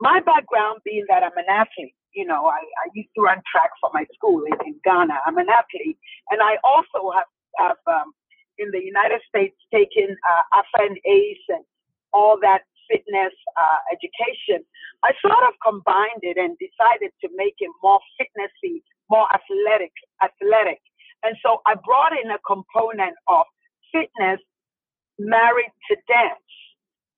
my 0.00 0.20
background 0.24 0.80
being 0.84 1.04
that 1.08 1.22
I'm 1.22 1.36
an 1.36 1.44
athlete, 1.48 1.94
you 2.14 2.26
know, 2.26 2.46
I, 2.46 2.58
I 2.58 2.86
used 2.94 3.10
to 3.16 3.22
run 3.22 3.40
track 3.50 3.70
for 3.80 3.90
my 3.92 4.04
school 4.14 4.42
in, 4.44 4.54
in 4.66 4.74
Ghana. 4.84 5.14
I'm 5.26 5.38
an 5.38 5.48
athlete, 5.48 5.98
and 6.30 6.40
I 6.42 6.56
also 6.64 7.10
have 7.14 7.30
have 7.58 7.80
um, 7.86 8.12
in 8.58 8.70
the 8.70 8.82
United 8.82 9.20
States 9.28 9.56
taken 9.72 10.08
uh, 10.10 10.58
AFA 10.58 10.86
and 10.86 10.98
ACE 11.04 11.46
and 11.48 11.64
all 12.12 12.38
that 12.40 12.62
fitness 12.88 13.34
uh, 13.56 13.80
education. 13.90 14.64
I 15.04 15.12
sort 15.22 15.42
of 15.46 15.54
combined 15.64 16.22
it 16.22 16.36
and 16.36 16.56
decided 16.58 17.12
to 17.22 17.28
make 17.34 17.54
it 17.58 17.70
more 17.82 18.00
fitnessy, 18.18 18.82
more 19.08 19.26
athletic, 19.32 19.92
athletic. 20.22 20.80
And 21.22 21.36
so 21.44 21.60
I 21.66 21.74
brought 21.74 22.12
in 22.12 22.30
a 22.30 22.38
component 22.46 23.14
of 23.28 23.44
fitness 23.92 24.40
married 25.18 25.72
to 25.90 25.96
dance. 26.08 26.50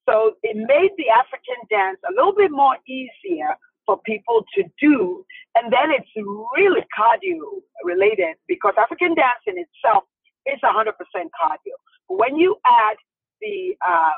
So 0.09 0.35
it 0.43 0.57
made 0.57 0.91
the 0.99 1.09
African 1.11 1.61
dance 1.71 1.99
a 2.09 2.13
little 2.13 2.35
bit 2.35 2.51
more 2.51 2.77
easier 2.87 3.57
for 3.87 3.99
people 4.05 4.45
to 4.57 4.65
do. 4.81 5.25
And 5.55 5.73
then 5.73 5.91
it's 5.91 6.09
really 6.57 6.85
cardio 6.97 7.61
related 7.85 8.37
because 8.49 8.75
African 8.79 9.15
dance 9.15 9.43
in 9.47 9.55
itself 9.59 10.05
is 10.47 10.59
100% 10.63 10.93
cardio. 10.95 11.77
When 12.09 12.37
you 12.37 12.57
add 12.67 12.97
the 13.41 13.77
uh, 13.87 14.17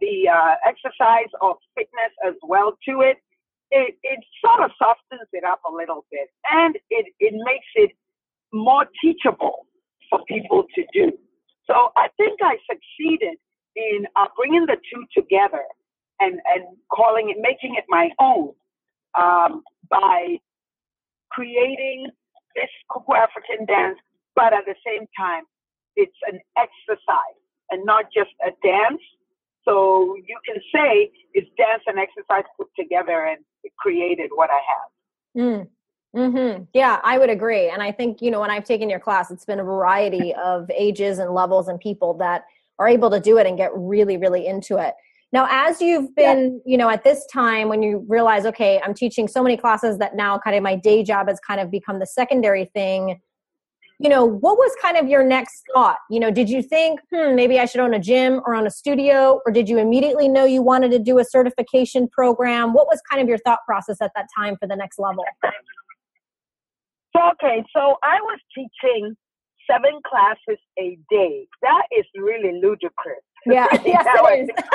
the 0.00 0.28
uh, 0.28 0.54
exercise 0.66 1.28
of 1.42 1.56
fitness 1.76 2.12
as 2.26 2.34
well 2.42 2.78
to 2.88 3.02
it, 3.02 3.18
it, 3.70 3.96
it 4.02 4.20
sort 4.44 4.64
of 4.64 4.70
softens 4.78 5.28
it 5.32 5.44
up 5.44 5.60
a 5.68 5.72
little 5.72 6.06
bit 6.10 6.28
and 6.50 6.76
it, 6.90 7.06
it 7.20 7.34
makes 7.44 7.66
it 7.74 7.90
more 8.52 8.86
teachable 9.02 9.66
for 10.08 10.20
people 10.26 10.64
to 10.74 10.82
do. 10.92 11.12
So 11.66 11.92
I 11.96 12.08
think 12.16 12.40
I 12.42 12.56
succeeded 12.66 13.38
in 13.76 14.06
uh, 14.16 14.26
bringing 14.36 14.66
the 14.66 14.76
two 14.76 15.04
together 15.14 15.62
and, 16.20 16.40
and 16.54 16.64
calling 16.92 17.30
it, 17.30 17.36
making 17.40 17.74
it 17.76 17.84
my 17.88 18.10
own 18.18 18.52
um, 19.18 19.62
by 19.88 20.36
creating 21.30 22.06
this 22.54 22.68
Kukuwa 22.90 23.18
African 23.18 23.66
dance, 23.66 23.98
but 24.34 24.52
at 24.52 24.64
the 24.66 24.74
same 24.86 25.06
time, 25.18 25.44
it's 25.96 26.16
an 26.30 26.40
exercise 26.56 27.40
and 27.70 27.84
not 27.84 28.06
just 28.14 28.30
a 28.46 28.50
dance. 28.66 29.02
So 29.64 30.16
you 30.16 30.38
can 30.46 30.60
say 30.74 31.10
it's 31.34 31.48
dance 31.56 31.82
and 31.86 31.98
exercise 31.98 32.44
put 32.56 32.68
together 32.78 33.26
and 33.26 33.38
it 33.62 33.72
created 33.78 34.30
what 34.34 34.50
I 34.50 34.60
have. 34.72 35.42
Mm. 35.42 35.68
Mm-hmm. 36.16 36.64
Yeah, 36.74 37.00
I 37.04 37.18
would 37.18 37.30
agree. 37.30 37.68
And 37.68 37.82
I 37.82 37.92
think, 37.92 38.20
you 38.20 38.32
know, 38.32 38.40
when 38.40 38.50
I've 38.50 38.64
taken 38.64 38.90
your 38.90 38.98
class, 38.98 39.30
it's 39.30 39.44
been 39.44 39.60
a 39.60 39.64
variety 39.64 40.34
of 40.34 40.68
ages 40.74 41.20
and 41.20 41.32
levels 41.32 41.68
and 41.68 41.78
people 41.78 42.14
that 42.14 42.46
are 42.80 42.88
able 42.88 43.10
to 43.10 43.20
do 43.20 43.38
it 43.38 43.46
and 43.46 43.56
get 43.56 43.70
really, 43.74 44.16
really 44.16 44.46
into 44.46 44.78
it. 44.78 44.94
Now, 45.32 45.46
as 45.48 45.80
you've 45.80 46.14
been, 46.16 46.60
yeah. 46.64 46.72
you 46.72 46.76
know, 46.76 46.90
at 46.90 47.04
this 47.04 47.24
time 47.32 47.68
when 47.68 47.82
you 47.82 48.04
realize, 48.08 48.46
okay, 48.46 48.80
I'm 48.84 48.94
teaching 48.94 49.28
so 49.28 49.42
many 49.42 49.56
classes 49.56 49.98
that 49.98 50.16
now 50.16 50.38
kind 50.38 50.56
of 50.56 50.62
my 50.62 50.74
day 50.74 51.04
job 51.04 51.28
has 51.28 51.38
kind 51.38 51.60
of 51.60 51.70
become 51.70 52.00
the 52.00 52.06
secondary 52.06 52.64
thing, 52.64 53.20
you 54.00 54.08
know, 54.08 54.24
what 54.24 54.56
was 54.56 54.74
kind 54.80 54.96
of 54.96 55.08
your 55.08 55.22
next 55.22 55.62
thought? 55.74 55.98
You 56.08 56.20
know, 56.20 56.30
did 56.30 56.48
you 56.48 56.62
think, 56.62 57.00
hmm, 57.12 57.34
maybe 57.36 57.60
I 57.60 57.66
should 57.66 57.82
own 57.82 57.92
a 57.92 57.98
gym 57.98 58.40
or 58.46 58.54
own 58.54 58.66
a 58.66 58.70
studio? 58.70 59.40
Or 59.44 59.52
did 59.52 59.68
you 59.68 59.78
immediately 59.78 60.26
know 60.26 60.46
you 60.46 60.62
wanted 60.62 60.90
to 60.92 60.98
do 60.98 61.18
a 61.18 61.24
certification 61.24 62.08
program? 62.08 62.72
What 62.72 62.86
was 62.86 63.00
kind 63.08 63.20
of 63.22 63.28
your 63.28 63.38
thought 63.38 63.60
process 63.66 63.98
at 64.00 64.10
that 64.16 64.26
time 64.36 64.56
for 64.58 64.66
the 64.66 64.74
next 64.74 64.98
level? 64.98 65.24
Okay, 67.14 67.62
so 67.76 67.96
I 68.02 68.18
was 68.22 68.38
teaching 68.54 69.14
seven 69.70 70.00
classes 70.08 70.58
a 70.78 70.98
day. 71.10 71.46
That 71.60 71.82
is 71.96 72.06
really 72.16 72.58
ludicrous. 72.60 73.20
Yeah, 73.46 73.66
yes, 73.84 74.06
it 74.06 74.50
is. 74.50 74.50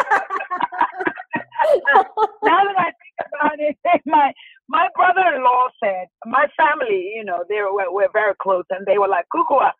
now 2.43 2.63
that 2.63 2.77
I 2.77 2.91
think 2.91 3.17
about 3.33 3.59
it, 3.59 3.77
my 4.05 4.33
my 4.67 4.87
brother-in-law 4.95 5.67
said, 5.83 6.07
my 6.25 6.47
family, 6.57 7.13
you 7.15 7.23
know, 7.23 7.43
they 7.49 7.61
were 7.61 7.91
we're 7.91 8.11
very 8.13 8.33
close, 8.41 8.65
and 8.69 8.85
they 8.85 8.97
were 8.97 9.07
like, 9.07 9.25
Kukuwa, 9.33 9.71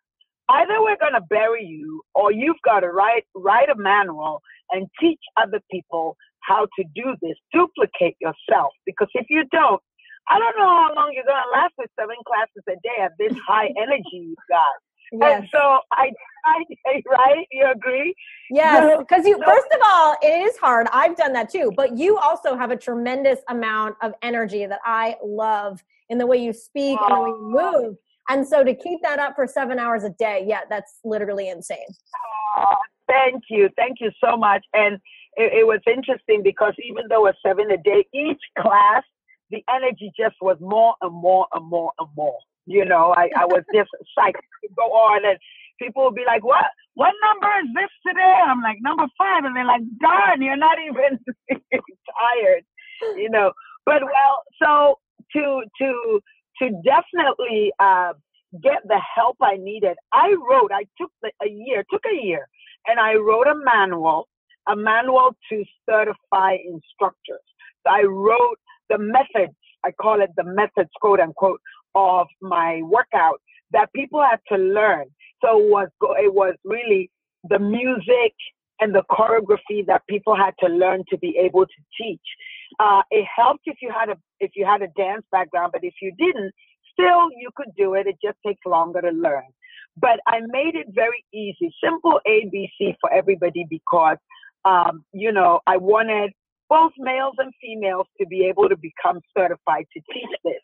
either 0.48 0.80
we're 0.82 0.98
gonna 1.00 1.20
bury 1.28 1.64
you, 1.64 2.02
or 2.14 2.32
you've 2.32 2.60
got 2.64 2.80
to 2.80 2.88
write 2.88 3.24
write 3.34 3.68
a 3.68 3.76
manual 3.76 4.40
and 4.70 4.88
teach 5.00 5.20
other 5.36 5.60
people 5.70 6.16
how 6.40 6.66
to 6.78 6.84
do 6.94 7.16
this. 7.22 7.36
Duplicate 7.52 8.16
yourself, 8.20 8.72
because 8.86 9.08
if 9.14 9.26
you 9.30 9.44
don't, 9.52 9.82
I 10.30 10.38
don't 10.38 10.56
know 10.58 10.68
how 10.68 10.92
long 10.94 11.10
you're 11.14 11.24
gonna 11.26 11.50
last 11.52 11.74
with 11.78 11.90
seven 11.98 12.16
classes 12.26 12.62
a 12.68 12.76
day 12.82 13.02
at 13.02 13.12
this 13.18 13.36
high 13.46 13.70
energy 13.76 14.30
you've 14.30 14.48
got. 14.48 14.76
Yes. 15.12 15.40
And 15.40 15.48
so 15.52 15.78
I, 15.92 16.10
I, 16.44 17.02
right? 17.08 17.46
You 17.52 17.70
agree? 17.70 18.14
Yes, 18.50 18.98
because 18.98 19.26
you. 19.26 19.40
First 19.44 19.66
of 19.72 19.80
all, 19.84 20.16
it 20.22 20.42
is 20.46 20.56
hard. 20.56 20.86
I've 20.92 21.16
done 21.16 21.32
that 21.34 21.50
too, 21.50 21.72
but 21.76 21.96
you 21.96 22.18
also 22.18 22.56
have 22.56 22.70
a 22.70 22.76
tremendous 22.76 23.40
amount 23.48 23.96
of 24.02 24.12
energy 24.22 24.66
that 24.66 24.80
I 24.84 25.16
love 25.24 25.82
in 26.08 26.18
the 26.18 26.26
way 26.26 26.38
you 26.38 26.52
speak 26.52 26.98
and 27.00 27.16
the 27.16 27.20
way 27.20 27.28
you 27.28 27.50
move. 27.50 27.96
And 28.28 28.46
so 28.46 28.64
to 28.64 28.74
keep 28.74 29.00
that 29.02 29.18
up 29.18 29.34
for 29.36 29.46
seven 29.46 29.78
hours 29.78 30.02
a 30.02 30.10
day, 30.10 30.44
yeah, 30.46 30.60
that's 30.68 30.98
literally 31.04 31.48
insane. 31.48 31.86
Oh, 32.58 32.74
thank 33.06 33.44
you, 33.48 33.68
thank 33.76 33.98
you 34.00 34.10
so 34.22 34.36
much. 34.36 34.64
And 34.72 34.94
it, 35.36 35.52
it 35.60 35.66
was 35.66 35.80
interesting 35.86 36.42
because 36.42 36.74
even 36.82 37.04
though 37.08 37.26
it's 37.26 37.38
seven 37.44 37.70
a 37.70 37.76
day, 37.76 38.06
each 38.12 38.40
class 38.58 39.04
the 39.50 39.64
energy 39.70 40.12
just 40.18 40.34
was 40.40 40.56
more 40.60 40.94
and 41.02 41.14
more 41.14 41.46
and 41.52 41.64
more 41.64 41.92
and 42.00 42.08
more. 42.16 42.38
You 42.66 42.84
know, 42.84 43.14
I, 43.16 43.30
I 43.36 43.46
was 43.46 43.62
just 43.74 43.90
psyched 44.18 44.42
to 44.62 44.68
go 44.76 44.84
on 44.92 45.24
and 45.24 45.38
people 45.80 46.04
would 46.04 46.14
be 46.14 46.24
like, 46.26 46.44
What 46.44 46.64
what 46.94 47.12
number 47.22 47.48
is 47.62 47.68
this 47.74 47.90
today? 48.06 48.40
I'm 48.46 48.62
like, 48.62 48.78
number 48.80 49.06
five. 49.18 49.44
And 49.44 49.54
they're 49.54 49.66
like, 49.66 49.82
darn, 50.00 50.42
you're 50.42 50.56
not 50.56 50.78
even 50.80 51.18
tired. 51.70 52.64
You 53.16 53.30
know. 53.30 53.52
But 53.84 54.02
well, 54.02 54.42
so 54.62 54.98
to 55.34 55.62
to 55.80 56.20
to 56.62 56.70
definitely 56.84 57.72
uh, 57.78 58.12
get 58.62 58.82
the 58.86 59.00
help 59.14 59.36
I 59.42 59.56
needed, 59.58 59.96
I 60.12 60.34
wrote, 60.48 60.70
I 60.72 60.84
took 61.00 61.10
the, 61.22 61.30
a 61.42 61.48
year, 61.48 61.84
took 61.90 62.02
a 62.10 62.24
year, 62.24 62.48
and 62.86 62.98
I 62.98 63.14
wrote 63.14 63.46
a 63.46 63.54
manual, 63.54 64.28
a 64.68 64.76
manual 64.76 65.36
to 65.50 65.64
certify 65.88 66.56
instructors. 66.66 67.44
So 67.86 67.92
I 67.92 68.02
wrote 68.02 68.58
the 68.88 68.98
methods, 68.98 69.56
I 69.84 69.90
call 69.92 70.20
it 70.22 70.30
the 70.36 70.44
methods, 70.44 70.90
quote 71.00 71.20
unquote, 71.20 71.60
of 71.96 72.28
my 72.40 72.82
workout 72.84 73.40
that 73.72 73.92
people 73.94 74.22
had 74.22 74.40
to 74.48 74.56
learn. 74.56 75.06
So 75.42 75.58
it 75.58 75.70
was, 75.70 75.88
it 76.00 76.32
was 76.32 76.54
really 76.64 77.10
the 77.48 77.58
music 77.58 78.34
and 78.80 78.94
the 78.94 79.02
choreography 79.10 79.86
that 79.86 80.02
people 80.08 80.36
had 80.36 80.52
to 80.60 80.68
learn 80.68 81.04
to 81.08 81.18
be 81.18 81.36
able 81.38 81.66
to 81.66 81.80
teach. 82.00 82.20
Uh, 82.78 83.02
it 83.10 83.26
helped 83.34 83.62
if 83.64 83.78
you 83.80 83.90
had 83.96 84.10
a 84.10 84.16
if 84.40 84.50
you 84.54 84.66
had 84.66 84.82
a 84.82 84.88
dance 84.88 85.24
background, 85.32 85.72
but 85.72 85.82
if 85.82 85.94
you 86.02 86.12
didn't, 86.18 86.52
still 86.92 87.30
you 87.36 87.48
could 87.56 87.72
do 87.76 87.94
it. 87.94 88.06
It 88.06 88.16
just 88.22 88.36
takes 88.46 88.60
longer 88.66 89.00
to 89.00 89.10
learn. 89.10 89.44
But 89.96 90.20
I 90.26 90.40
made 90.40 90.74
it 90.74 90.88
very 90.90 91.24
easy, 91.32 91.74
simple 91.82 92.20
ABC 92.28 92.96
for 93.00 93.10
everybody 93.12 93.66
because 93.68 94.18
um, 94.64 95.04
you 95.12 95.32
know 95.32 95.60
I 95.66 95.78
wanted 95.78 96.32
both 96.68 96.92
males 96.98 97.34
and 97.38 97.52
females 97.62 98.06
to 98.20 98.26
be 98.26 98.44
able 98.46 98.68
to 98.68 98.76
become 98.76 99.20
certified 99.36 99.86
to 99.94 100.00
teach 100.12 100.36
this. 100.44 100.60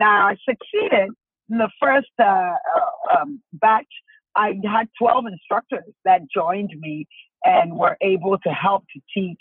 Now, 0.00 0.28
I 0.28 0.36
succeeded 0.48 1.10
in 1.50 1.58
the 1.58 1.70
first 1.80 2.10
uh, 2.18 2.24
uh, 2.24 3.18
um, 3.20 3.42
batch. 3.52 3.86
I 4.34 4.52
had 4.70 4.88
12 4.98 5.26
instructors 5.26 5.94
that 6.04 6.22
joined 6.32 6.70
me 6.78 7.06
and 7.44 7.76
were 7.76 7.96
able 8.00 8.38
to 8.38 8.50
help 8.50 8.84
to 8.94 9.00
teach 9.14 9.40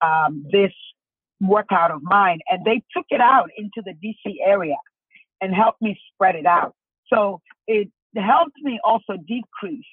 um, 0.00 0.44
this 0.50 0.72
workout 1.40 1.90
of 1.90 2.02
mine. 2.02 2.38
And 2.48 2.64
they 2.64 2.82
took 2.96 3.06
it 3.10 3.20
out 3.20 3.50
into 3.56 3.82
the 3.84 3.92
DC 3.92 4.36
area 4.44 4.76
and 5.40 5.54
helped 5.54 5.82
me 5.82 5.98
spread 6.14 6.36
it 6.36 6.46
out. 6.46 6.74
So 7.12 7.40
it 7.66 7.88
helped 8.16 8.56
me 8.62 8.80
also 8.84 9.14
decrease 9.26 9.84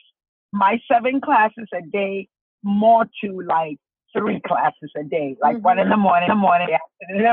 my 0.53 0.79
seven 0.91 1.21
classes 1.21 1.67
a 1.73 1.81
day 1.91 2.27
more 2.63 3.05
to 3.23 3.41
like 3.41 3.77
three 4.17 4.41
classes 4.45 4.91
a 4.97 5.03
day, 5.03 5.35
like 5.41 5.57
mm-hmm. 5.57 5.65
one 5.65 5.79
in 5.79 5.89
the 5.89 5.97
morning, 5.97 6.29
in 6.29 6.35
the 6.35 6.41
morning, 6.41 6.67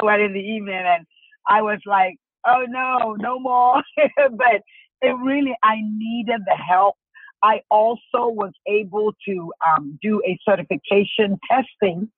one 0.03 0.21
in 0.21 0.33
the 0.33 0.41
evening. 0.41 0.83
And 0.85 1.07
I 1.49 1.63
was 1.63 1.79
like, 1.87 2.17
oh 2.47 2.65
no, 2.69 3.17
no 3.19 3.39
more. 3.39 3.83
but 4.17 4.63
it 5.03 5.17
really, 5.23 5.57
I 5.63 5.77
needed 5.83 6.43
the 6.47 6.57
help. 6.57 6.97
I 7.43 7.61
also 7.71 8.29
was 8.29 8.53
able 8.67 9.13
to 9.29 9.53
um, 9.67 9.99
do 10.03 10.23
a 10.27 10.39
certification 10.49 11.39
testing 11.51 12.11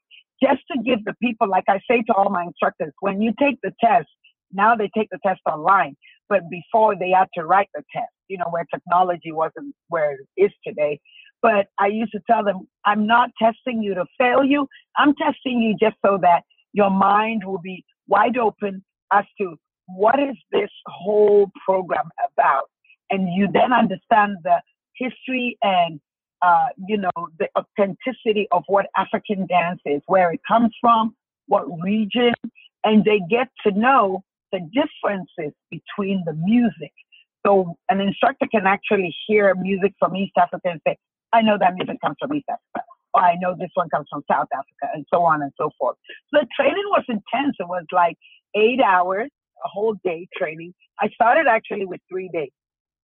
just 0.43 0.61
to 0.71 0.83
give 0.83 1.05
the 1.05 1.15
people, 1.21 1.49
like 1.49 1.65
I 1.69 1.81
say 1.91 2.03
to 2.03 2.15
all 2.15 2.31
my 2.31 2.45
instructors, 2.45 2.93
when 3.01 3.21
you 3.21 3.33
take 3.39 3.59
the 3.63 3.73
test, 3.83 4.09
now 4.53 4.77
they 4.77 4.89
take 4.97 5.09
the 5.11 5.19
test 5.27 5.41
online, 5.47 5.97
but 6.29 6.43
before 6.51 6.97
they 6.97 7.11
had 7.11 7.27
to 7.35 7.45
write 7.45 7.69
the 7.75 7.83
test, 7.95 8.13
you 8.29 8.39
know, 8.39 8.47
where 8.51 8.65
technology 8.73 9.33
wasn't 9.33 9.75
where 9.89 10.13
it 10.13 10.21
is 10.37 10.51
today. 10.67 11.01
But 11.43 11.67
I 11.79 11.89
used 11.89 12.13
to 12.13 12.21
tell 12.31 12.45
them, 12.45 12.69
I'm 12.85 13.07
not 13.07 13.31
testing 13.41 13.83
you 13.83 13.95
to 13.95 14.05
fail 14.17 14.45
you. 14.45 14.67
I'm 14.97 15.15
testing 15.17 15.61
you 15.61 15.77
just 15.81 15.97
so 16.05 16.19
that 16.23 16.43
your 16.73 16.91
mind 16.91 17.45
will 17.45 17.61
be 17.61 17.85
wide 18.07 18.39
open 18.39 18.85
as 19.13 19.25
to 19.41 19.57
what 19.89 20.21
is 20.21 20.37
this 20.53 20.71
whole 20.87 21.51
program 21.65 22.09
about. 22.33 22.71
And 23.11 23.33
you 23.35 23.49
then 23.53 23.73
understand 23.73 24.37
the 24.45 24.61
history 24.95 25.57
and, 25.63 25.99
uh, 26.43 26.67
you 26.87 26.99
know, 26.99 27.29
the 27.39 27.49
authenticity 27.57 28.47
of 28.53 28.65
what 28.67 28.87
African 28.97 29.47
dance 29.47 29.81
is, 29.87 30.03
where 30.07 30.31
it 30.31 30.41
comes 30.47 30.73
from, 30.81 31.15
what 31.47 31.65
region, 31.83 32.35
and 32.85 33.05
they 33.05 33.21
get 33.31 33.49
to 33.67 33.73
know 33.73 34.23
the 34.53 34.61
differences 34.73 35.55
between 35.71 36.23
the 36.27 36.35
music. 36.35 36.93
So 37.47 37.77
an 37.89 38.01
instructor 38.01 38.47
can 38.51 38.67
actually 38.67 39.15
hear 39.27 39.55
music 39.55 39.95
from 39.99 40.17
East 40.17 40.33
Africa 40.37 40.71
and 40.71 40.81
say, 40.87 40.97
I 41.33 41.43
know 41.43 41.57
that 41.59 41.75
music 41.75 42.01
comes 42.01 42.17
from 42.21 42.35
East 42.35 42.47
Africa. 42.51 42.87
Or 43.15 43.23
I 43.23 43.37
know 43.37 43.55
this 43.59 43.71
one 43.75 43.89
comes 43.89 44.07
from 44.11 44.23
South 44.31 44.49
Africa 44.53 44.93
and 44.95 45.07
so 45.13 45.23
on 45.23 45.43
and 45.43 45.53
so 45.59 45.71
forth. 45.79 45.97
So 46.33 46.41
the 46.41 46.47
training 46.55 46.85
was 46.89 47.05
intense. 47.09 47.57
It 47.59 47.69
was 47.69 47.85
like 47.91 48.17
eight 48.55 48.81
hours, 48.81 49.31
a 49.65 49.69
whole 49.69 49.95
day 50.05 50.29
training. 50.37 50.75
I 51.01 51.09
started 51.11 51.47
actually 51.49 51.87
with 51.87 52.01
three 52.11 52.31
days 52.33 52.51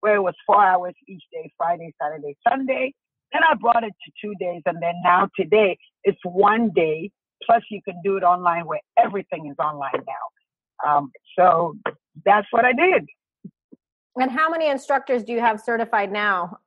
where 0.01 0.17
it 0.17 0.23
was 0.23 0.35
four 0.47 0.65
hours 0.65 0.95
each 1.09 1.23
day, 1.33 1.53
Friday, 1.57 1.93
Saturday, 2.01 2.37
Sunday. 2.49 2.95
Then 3.33 3.43
I 3.49 3.55
brought 3.55 3.85
it 3.85 3.93
to 4.05 4.13
two 4.23 4.35
days. 4.41 4.63
And 4.67 4.83
then 4.83 4.95
now 5.05 5.29
today 5.39 5.79
it's 6.05 6.21
one 6.25 6.71
day. 6.75 7.11
Plus 7.45 7.63
you 7.71 7.81
can 7.83 8.01
do 8.05 8.17
it 8.17 8.23
online 8.23 8.67
where 8.67 8.81
everything 8.99 9.49
is 9.51 9.57
online 9.59 10.05
now. 10.07 10.89
Um, 10.89 11.13
so 11.39 11.75
that's 12.25 12.47
what 12.51 12.65
I 12.65 12.73
did. 12.73 13.07
And 14.17 14.31
how 14.31 14.51
many 14.51 14.69
instructors 14.69 15.25
do 15.25 15.33
you 15.33 15.41
have 15.41 15.61
certified 15.61 16.13
now? 16.13 16.59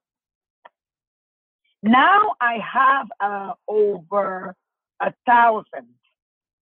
Now 1.84 2.34
I 2.40 2.60
have 2.74 3.08
uh, 3.20 3.54
over 3.68 4.56
a 5.02 5.13
thousand, 5.28 5.90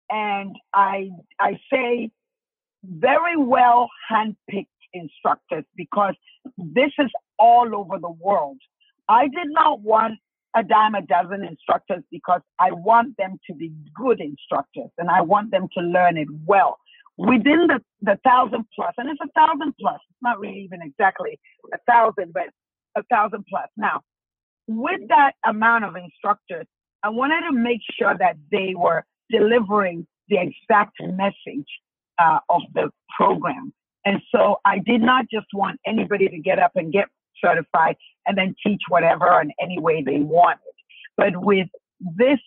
and 0.08 0.54
I 0.72 1.10
I 1.40 1.58
say 1.72 2.10
very 2.84 3.36
well 3.36 3.88
handpicked 4.10 4.66
instructors 4.92 5.64
because 5.76 6.14
this 6.56 6.92
is 6.98 7.10
all 7.38 7.74
over 7.74 7.98
the 7.98 8.10
world. 8.10 8.58
I 9.08 9.24
did 9.24 9.48
not 9.48 9.80
want 9.80 10.14
a 10.56 10.62
dime 10.62 10.94
a 10.94 11.02
dozen 11.02 11.44
instructors 11.44 12.02
because 12.10 12.40
I 12.58 12.72
want 12.72 13.16
them 13.16 13.38
to 13.48 13.54
be 13.54 13.72
good 13.94 14.20
instructors 14.20 14.90
and 14.96 15.10
I 15.10 15.20
want 15.20 15.50
them 15.50 15.68
to 15.76 15.80
learn 15.80 16.16
it 16.16 16.28
well 16.46 16.78
within 17.18 17.66
the, 17.66 17.80
the 18.00 18.18
thousand 18.24 18.64
plus, 18.74 18.94
and 18.96 19.10
it's 19.10 19.20
a 19.20 19.28
thousand 19.38 19.74
plus, 19.78 19.98
it's 20.08 20.18
not 20.22 20.38
really 20.38 20.60
even 20.60 20.80
exactly 20.82 21.38
a 21.74 21.78
thousand, 21.90 22.32
but 22.32 22.44
a 22.96 23.02
thousand 23.10 23.44
plus. 23.48 23.66
Now, 23.76 24.00
with 24.68 25.00
that 25.08 25.32
amount 25.44 25.84
of 25.84 25.96
instructors, 25.96 26.66
I 27.02 27.10
wanted 27.10 27.42
to 27.48 27.52
make 27.52 27.80
sure 27.98 28.16
that 28.16 28.36
they 28.50 28.74
were 28.76 29.04
delivering 29.30 30.06
the 30.28 30.38
exact 30.38 30.94
message 31.02 31.66
uh, 32.18 32.38
of 32.48 32.62
the 32.74 32.90
program. 33.16 33.72
And 34.04 34.20
so 34.34 34.56
I 34.64 34.78
did 34.78 35.00
not 35.02 35.26
just 35.30 35.46
want 35.52 35.80
anybody 35.86 36.28
to 36.28 36.38
get 36.38 36.58
up 36.58 36.72
and 36.76 36.92
get 36.92 37.06
certified 37.44 37.96
and 38.26 38.36
then 38.36 38.54
teach 38.64 38.80
whatever 38.88 39.40
in 39.40 39.52
any 39.60 39.78
way 39.78 40.02
they 40.02 40.18
wanted. 40.20 40.58
But 41.16 41.36
with 41.36 41.68
this, 42.00 42.38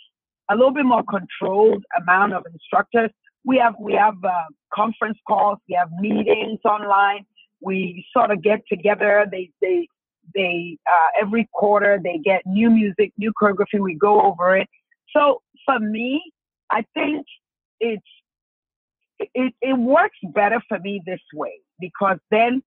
a 0.49 0.55
little 0.55 0.73
bit 0.73 0.85
more 0.85 1.03
controlled 1.03 1.83
amount 2.01 2.33
of 2.33 2.45
instructors, 2.51 3.11
we 3.43 3.57
have 3.57 3.73
we 3.79 3.93
have 3.93 4.15
uh, 4.23 4.43
conference 4.73 5.17
calls, 5.27 5.57
we 5.67 5.75
have 5.75 5.89
meetings 5.99 6.59
online. 6.65 7.25
We 7.61 8.05
sort 8.15 8.31
of 8.31 8.41
get 8.41 8.61
together. 8.69 9.25
They 9.31 9.51
they 9.61 9.87
they 10.35 10.77
uh, 10.87 11.21
every 11.21 11.49
quarter 11.53 11.99
they 12.03 12.19
get 12.23 12.41
new 12.45 12.69
music, 12.69 13.13
new 13.17 13.31
choreography. 13.39 13.79
We 13.79 13.95
go 13.95 14.21
over 14.21 14.55
it. 14.57 14.67
So 15.15 15.41
for 15.65 15.79
me, 15.79 16.21
I 16.71 16.85
think 16.93 17.25
it's 17.79 18.03
it, 19.33 19.53
it 19.61 19.77
works 19.77 20.17
better 20.33 20.61
for 20.67 20.79
me 20.79 21.01
this 21.05 21.19
way 21.33 21.59
because 21.79 22.17
then 22.29 22.61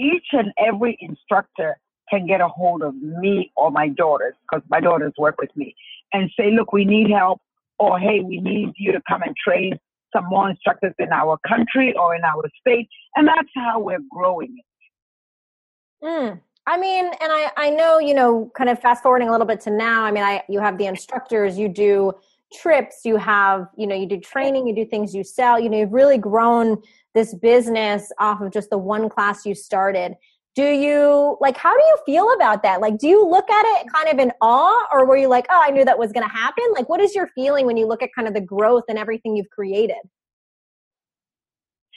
each 0.00 0.26
and 0.32 0.52
every 0.58 0.96
instructor 1.00 1.78
can 2.10 2.26
get 2.26 2.40
a 2.40 2.48
hold 2.48 2.82
of 2.82 2.94
me 2.94 3.52
or 3.56 3.70
my 3.70 3.88
daughters 3.88 4.34
because 4.42 4.64
my 4.68 4.80
daughters 4.80 5.12
work 5.18 5.36
with 5.38 5.54
me 5.56 5.74
and 6.12 6.30
say, 6.38 6.50
look, 6.50 6.72
we 6.72 6.84
need 6.84 7.10
help 7.10 7.40
or 7.78 7.98
hey, 7.98 8.20
we 8.20 8.40
need 8.40 8.72
you 8.76 8.92
to 8.92 9.00
come 9.08 9.22
and 9.22 9.34
train 9.36 9.78
some 10.14 10.26
more 10.26 10.50
instructors 10.50 10.94
in 10.98 11.10
our 11.10 11.38
country 11.48 11.94
or 11.96 12.14
in 12.14 12.22
our 12.22 12.44
state. 12.60 12.88
And 13.16 13.26
that's 13.26 13.48
how 13.54 13.80
we're 13.80 14.02
growing 14.10 14.56
it. 14.58 16.06
Mm. 16.06 16.40
I 16.66 16.78
mean, 16.78 17.06
and 17.06 17.16
I, 17.20 17.50
I 17.56 17.70
know, 17.70 17.98
you 17.98 18.14
know, 18.14 18.50
kind 18.56 18.70
of 18.70 18.78
fast 18.78 19.02
forwarding 19.02 19.28
a 19.28 19.32
little 19.32 19.46
bit 19.46 19.60
to 19.62 19.70
now, 19.70 20.04
I 20.04 20.12
mean, 20.12 20.22
I, 20.22 20.42
you 20.48 20.60
have 20.60 20.78
the 20.78 20.86
instructors, 20.86 21.58
you 21.58 21.68
do 21.68 22.12
trips, 22.52 23.00
you 23.04 23.16
have, 23.16 23.66
you 23.76 23.86
know, 23.86 23.94
you 23.94 24.06
do 24.06 24.18
training, 24.18 24.66
you 24.66 24.74
do 24.74 24.84
things 24.84 25.14
you 25.14 25.24
sell, 25.24 25.58
you 25.58 25.68
know, 25.68 25.78
you've 25.78 25.92
really 25.92 26.18
grown 26.18 26.80
this 27.14 27.34
business 27.34 28.10
off 28.18 28.40
of 28.40 28.52
just 28.52 28.70
the 28.70 28.78
one 28.78 29.08
class 29.08 29.44
you 29.44 29.54
started. 29.54 30.14
Do 30.54 30.64
you 30.64 31.38
like 31.40 31.56
how 31.56 31.72
do 31.72 31.82
you 31.82 31.98
feel 32.04 32.32
about 32.34 32.62
that? 32.62 32.80
Like 32.80 32.98
do 32.98 33.08
you 33.08 33.26
look 33.26 33.48
at 33.50 33.80
it 33.80 33.86
kind 33.92 34.08
of 34.08 34.18
in 34.18 34.32
awe 34.42 34.86
or 34.92 35.06
were 35.06 35.16
you 35.16 35.28
like 35.28 35.46
oh 35.50 35.60
i 35.62 35.70
knew 35.70 35.84
that 35.84 35.98
was 35.98 36.12
going 36.12 36.28
to 36.28 36.34
happen 36.34 36.64
like 36.74 36.90
what 36.90 37.00
is 37.00 37.14
your 37.14 37.28
feeling 37.34 37.64
when 37.64 37.78
you 37.78 37.86
look 37.86 38.02
at 38.02 38.10
kind 38.14 38.28
of 38.28 38.34
the 38.34 38.40
growth 38.40 38.84
and 38.88 38.98
everything 38.98 39.34
you've 39.34 39.50
created? 39.50 40.02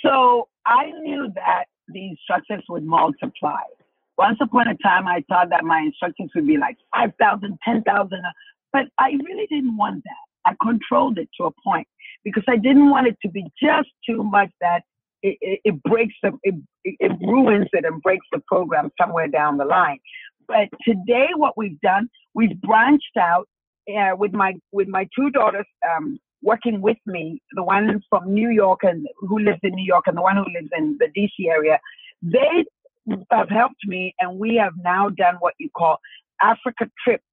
So 0.04 0.48
i 0.66 0.90
knew 1.02 1.30
that 1.36 1.66
the 1.90 2.10
instructors 2.10 2.64
would 2.70 2.86
multiply. 2.86 3.62
Once 4.18 4.38
upon 4.42 4.70
a 4.70 4.78
time 4.78 5.08
i 5.08 5.22
thought 5.28 5.50
that 5.50 5.66
my 5.66 5.80
instructors 5.80 6.30
would 6.34 6.48
be 6.48 6.58
like 6.58 6.78
5000 6.96 7.58
10000 7.66 7.86
uh, 7.98 8.30
but 8.72 8.86
i 8.98 9.12
really 9.26 9.48
didn't 9.48 9.76
want 9.76 10.02
that 10.06 10.25
i 10.46 10.54
controlled 10.62 11.18
it 11.18 11.30
to 11.40 11.46
a 11.46 11.52
point 11.64 11.88
because 12.24 12.44
i 12.48 12.58
didn't 12.58 12.90
want 12.90 13.08
it 13.08 13.18
to 13.22 13.30
be 13.30 13.46
just 13.62 13.90
too 14.08 14.24
much 14.24 14.50
that 14.62 14.82
it, 15.26 15.38
it, 15.42 15.60
it 15.64 15.84
breaks 15.84 16.14
the 16.22 16.32
it, 16.44 16.56
it 16.84 17.12
ruins 17.22 17.68
it 17.74 17.84
and 17.84 18.02
breaks 18.02 18.26
the 18.32 18.40
program 18.48 18.92
somewhere 19.02 19.28
down 19.28 19.58
the 19.58 19.66
line. 19.66 20.00
But 20.48 20.70
today, 20.88 21.30
what 21.36 21.58
we've 21.58 21.80
done, 21.82 22.10
we've 22.36 22.60
branched 22.62 23.18
out 23.20 23.48
uh, 23.90 24.16
with 24.16 24.34
my 24.34 24.54
with 24.72 24.88
my 24.88 25.08
two 25.18 25.32
daughters 25.32 25.66
um, 25.90 26.20
working 26.44 26.82
with 26.82 26.98
me, 27.08 27.42
the 27.54 27.64
one 27.64 28.02
from 28.10 28.32
New 28.32 28.50
York 28.50 28.82
and 28.84 29.08
who 29.18 29.40
lives 29.40 29.60
in 29.64 29.74
New 29.74 29.86
York, 29.86 30.06
and 30.06 30.16
the 30.16 30.22
one 30.22 30.36
who 30.36 30.46
lives 30.54 30.70
in 30.78 30.98
the 31.00 31.08
DC 31.18 31.50
area. 31.50 31.80
They 32.22 32.66
have 33.32 33.50
helped 33.50 33.84
me, 33.86 34.14
and 34.20 34.38
we 34.38 34.56
have 34.58 34.74
now 34.84 35.10
done 35.10 35.36
what 35.40 35.56
you 35.58 35.70
call 35.76 35.98
Africa 36.42 36.90
trips. 37.04 37.24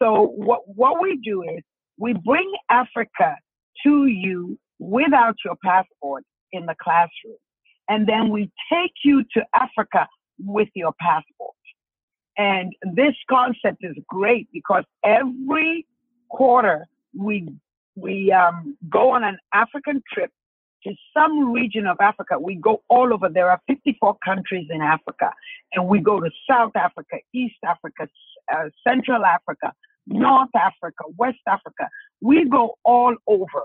So 0.00 0.32
what 0.36 0.60
what 0.66 1.02
we 1.02 1.20
do 1.22 1.42
is 1.42 1.62
we 1.98 2.12
bring 2.12 2.52
Africa 2.70 3.36
to 3.84 4.06
you 4.06 4.58
without 4.78 5.36
your 5.44 5.56
passport 5.64 6.24
in 6.52 6.66
the 6.66 6.74
classroom. 6.80 7.36
And 7.88 8.06
then 8.06 8.30
we 8.30 8.50
take 8.72 8.92
you 9.04 9.22
to 9.34 9.44
Africa 9.54 10.08
with 10.38 10.68
your 10.74 10.92
passport. 11.00 11.54
And 12.36 12.74
this 12.82 13.14
concept 13.30 13.78
is 13.80 13.96
great 14.08 14.48
because 14.52 14.84
every 15.04 15.86
quarter 16.28 16.86
we 17.16 17.48
we 17.94 18.30
um, 18.30 18.76
go 18.90 19.12
on 19.12 19.24
an 19.24 19.38
African 19.54 20.02
trip 20.12 20.30
to 20.84 20.94
some 21.16 21.50
region 21.52 21.86
of 21.86 21.96
Africa. 21.98 22.38
We 22.38 22.56
go 22.56 22.82
all 22.88 23.14
over. 23.14 23.30
There 23.30 23.50
are 23.50 23.60
54 23.66 24.18
countries 24.22 24.68
in 24.70 24.82
Africa, 24.82 25.32
and 25.72 25.88
we 25.88 26.00
go 26.00 26.20
to 26.20 26.30
South 26.48 26.72
Africa, 26.76 27.16
East 27.34 27.56
Africa, 27.64 28.08
uh, 28.54 28.68
Central 28.86 29.24
Africa, 29.24 29.72
North 30.06 30.54
Africa, 30.54 31.04
West 31.16 31.38
Africa. 31.46 31.88
We 32.20 32.48
go 32.48 32.74
all 32.84 33.14
over, 33.26 33.64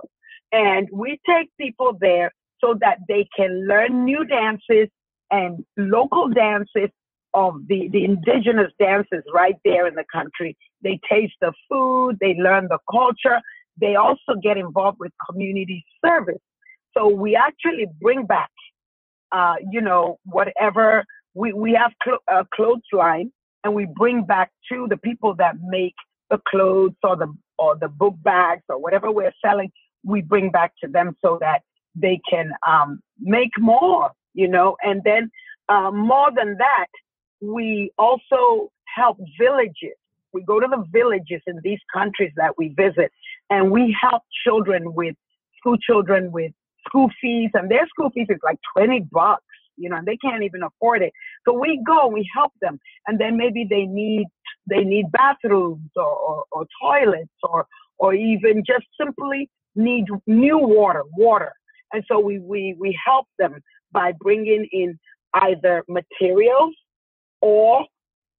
and 0.51 0.87
we 0.91 1.19
take 1.27 1.49
people 1.59 1.97
there 1.99 2.31
so 2.59 2.75
that 2.81 2.99
they 3.07 3.27
can 3.35 3.67
learn 3.67 4.05
new 4.05 4.25
dances 4.25 4.87
and 5.31 5.65
local 5.77 6.29
dances 6.29 6.89
of 7.33 7.55
the, 7.67 7.89
the 7.91 8.03
indigenous 8.03 8.71
dances 8.79 9.23
right 9.33 9.55
there 9.63 9.87
in 9.87 9.95
the 9.95 10.05
country. 10.11 10.57
They 10.83 10.99
taste 11.09 11.33
the 11.41 11.53
food, 11.69 12.17
they 12.19 12.35
learn 12.35 12.67
the 12.69 12.79
culture, 12.89 13.41
they 13.79 13.95
also 13.95 14.35
get 14.41 14.57
involved 14.57 14.99
with 14.99 15.11
community 15.29 15.85
service. 16.05 16.41
So 16.95 17.07
we 17.07 17.35
actually 17.35 17.87
bring 18.01 18.25
back, 18.25 18.51
uh, 19.31 19.55
you 19.71 19.81
know, 19.81 20.17
whatever 20.25 21.05
we, 21.33 21.53
we 21.53 21.73
have 21.73 21.93
cl- 22.03 22.19
a 22.27 22.45
clothes 22.53 22.81
line 22.91 23.31
and 23.63 23.73
we 23.73 23.87
bring 23.95 24.25
back 24.25 24.51
to 24.71 24.87
the 24.89 24.97
people 24.97 25.35
that 25.35 25.55
make 25.63 25.95
the 26.31 26.39
clothes 26.47 26.95
or 27.03 27.15
the 27.15 27.31
or 27.59 27.75
the 27.75 27.89
book 27.89 28.15
bags 28.23 28.63
or 28.69 28.79
whatever 28.79 29.11
we're 29.11 29.33
selling, 29.45 29.71
we 30.03 30.21
bring 30.21 30.49
back 30.49 30.73
to 30.83 30.89
them 30.89 31.15
so 31.23 31.37
that 31.41 31.61
they 31.93 32.19
can 32.27 32.51
um, 32.67 32.99
make 33.19 33.51
more, 33.59 34.09
you 34.33 34.47
know. 34.47 34.75
And 34.81 35.03
then 35.03 35.29
uh, 35.69 35.91
more 35.91 36.31
than 36.35 36.57
that, 36.57 36.87
we 37.39 37.91
also 37.99 38.71
help 38.85 39.19
villages. 39.39 39.95
We 40.33 40.43
go 40.43 40.59
to 40.59 40.67
the 40.67 40.83
villages 40.91 41.41
in 41.45 41.59
these 41.63 41.79
countries 41.93 42.31
that 42.37 42.57
we 42.57 42.69
visit, 42.69 43.11
and 43.49 43.69
we 43.69 43.95
help 44.01 44.23
children 44.43 44.93
with 44.95 45.15
school 45.59 45.77
children 45.77 46.31
with 46.31 46.51
school 46.87 47.09
fees, 47.21 47.51
and 47.53 47.69
their 47.69 47.85
school 47.87 48.09
fees 48.09 48.27
is 48.29 48.39
like 48.43 48.57
20 48.75 49.01
bucks, 49.11 49.43
you 49.77 49.89
know, 49.89 49.97
and 49.97 50.07
they 50.07 50.17
can't 50.17 50.43
even 50.43 50.63
afford 50.63 51.01
it. 51.01 51.13
So 51.47 51.59
we 51.59 51.81
go, 51.85 52.07
we 52.07 52.29
help 52.33 52.53
them, 52.61 52.79
and 53.07 53.19
then 53.19 53.37
maybe 53.37 53.65
they 53.69 53.85
need 53.85 54.27
they 54.69 54.83
need 54.83 55.05
bathrooms 55.11 55.89
or, 55.95 56.05
or, 56.05 56.43
or 56.51 56.65
toilets 56.81 57.29
or 57.43 57.65
or 57.97 58.13
even 58.13 58.63
just 58.65 58.85
simply 58.99 59.49
need 59.75 60.05
new 60.27 60.57
water, 60.57 61.03
water. 61.15 61.53
And 61.93 62.03
so 62.07 62.19
we, 62.19 62.39
we, 62.39 62.75
we 62.79 62.97
help 63.05 63.27
them 63.37 63.61
by 63.91 64.13
bringing 64.13 64.67
in 64.71 64.99
either 65.33 65.83
materials 65.87 66.73
or 67.41 67.85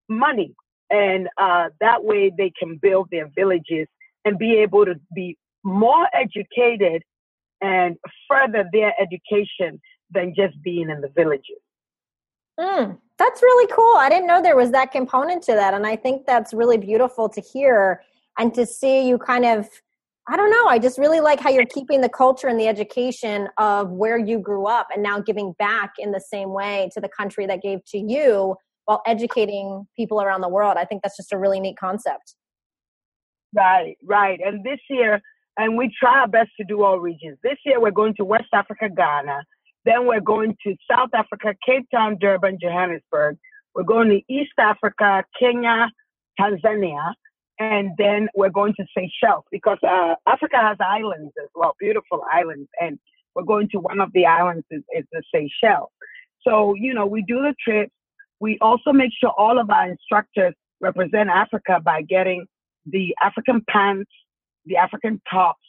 money. 0.09 0.55
And 0.91 1.29
uh, 1.41 1.69
that 1.81 2.05
way 2.05 2.31
they 2.37 2.53
can 2.59 2.79
build 2.81 3.09
their 3.11 3.31
villages 3.35 3.87
and 4.25 4.39
be 4.39 4.57
able 4.57 4.85
to 4.85 4.95
be 5.15 5.37
more 5.65 6.07
educated 6.13 7.03
and 7.61 7.97
further 8.29 8.65
their 8.73 8.93
education 9.01 9.81
than 10.11 10.35
just 10.35 10.61
being 10.63 10.91
in 10.91 11.01
the 11.01 11.11
villages. 11.15 11.61
Mm, 12.63 12.99
that's 13.19 13.43
really 13.43 13.73
cool. 13.75 13.97
I 13.97 14.09
didn't 14.09 14.27
know 14.29 14.41
there 14.41 14.57
was 14.57 14.71
that 14.71 14.93
component 14.93 15.43
to 15.45 15.53
that. 15.53 15.75
And 15.75 15.87
I 15.87 15.97
think 15.97 16.27
that's 16.27 16.55
really 16.55 16.79
beautiful 16.79 17.29
to 17.29 17.41
hear 17.41 18.03
and 18.39 18.55
to 18.55 18.65
see 18.65 19.07
you 19.09 19.19
kind 19.19 19.45
of 19.45 19.69
I 20.29 20.37
don't 20.37 20.51
know. 20.51 20.67
I 20.67 20.79
just 20.79 20.99
really 20.99 21.19
like 21.19 21.41
how 21.41 21.51
you're 21.51 21.67
keeping 21.67 22.01
the 22.01 22.09
culture 22.09 22.47
and 22.47 22.59
the 22.59 22.69
education 22.69 23.49
of 23.59 23.91
where 23.91 24.17
you 24.17 24.39
grew 24.39 24.67
up 24.67 24.87
and 24.95 25.03
now 25.03 25.19
giving 25.21 25.53
back 25.59 25.95
in 25.99 26.13
the 26.13 26.21
same 26.21 26.51
way 26.51 26.91
to 26.95 27.01
the 27.01 27.09
country 27.09 27.45
that 27.47 27.61
gave 27.61 27.85
to 27.87 27.99
you 27.99 28.55
while 28.85 29.03
educating 29.05 29.85
people 29.97 30.23
around 30.23 30.41
the 30.41 30.49
world. 30.49 30.77
I 30.77 30.85
think 30.85 31.03
that's 31.03 31.17
just 31.17 31.33
a 31.33 31.39
really 31.39 31.59
neat 31.59 31.77
concept. 31.77 32.37
Right, 33.53 33.97
right. 34.05 34.39
And 34.45 34.65
this 34.65 34.79
year, 34.89 35.21
and 35.57 35.77
we 35.77 35.93
try 35.99 36.21
our 36.21 36.29
best 36.29 36.51
to 36.59 36.65
do 36.65 36.85
all 36.85 37.01
regions. 37.01 37.39
This 37.43 37.59
year, 37.65 37.81
we're 37.81 37.91
going 37.91 38.15
to 38.15 38.25
West 38.25 38.49
Africa, 38.53 38.89
Ghana. 38.89 39.43
Then 39.85 40.07
we're 40.07 40.21
going 40.21 40.57
to 40.67 40.77
South 40.91 41.11
Africa, 41.15 41.55
Cape 41.67 41.87
Town, 41.93 42.17
Durban, 42.21 42.59
Johannesburg. 42.61 43.37
We're 43.75 43.83
going 43.83 44.11
to 44.11 44.21
East 44.33 44.53
Africa, 44.59 45.25
Kenya, 45.41 45.91
Tanzania 46.39 47.15
and 47.59 47.91
then 47.99 48.29
we're 48.35 48.51
going 48.51 48.75
to 48.75 48.85
Seychelles 48.97 49.45
because 49.51 49.79
uh, 49.83 50.15
Africa 50.27 50.57
has 50.57 50.77
islands 50.81 51.33
as 51.43 51.49
well, 51.55 51.75
beautiful 51.79 52.23
islands, 52.33 52.69
and 52.81 52.99
we're 53.35 53.45
going 53.45 53.69
to 53.71 53.79
one 53.79 54.01
of 54.01 54.11
the 54.15 54.27
islands 54.27 54.65
is, 54.71 54.83
is 54.97 55.05
the 55.13 55.23
Seychelles. 55.33 55.91
So 56.47 56.75
you 56.75 56.95
know, 56.95 57.07
we 57.07 57.23
do 57.23 57.41
the 57.43 57.55
trips. 57.63 57.93
We 58.41 58.59
also 58.61 58.93
make 58.93 59.13
sure 59.19 59.31
all 59.31 59.61
of 59.61 59.71
our 59.71 59.89
instructors 59.89 60.55
represent 60.81 61.29
Africa 61.29 61.81
by 61.85 62.03
getting 62.03 62.47
the 62.87 63.15
African 63.23 63.63
pants, 63.69 64.11
the 64.67 64.77
African 64.77 65.21
tops, 65.31 65.61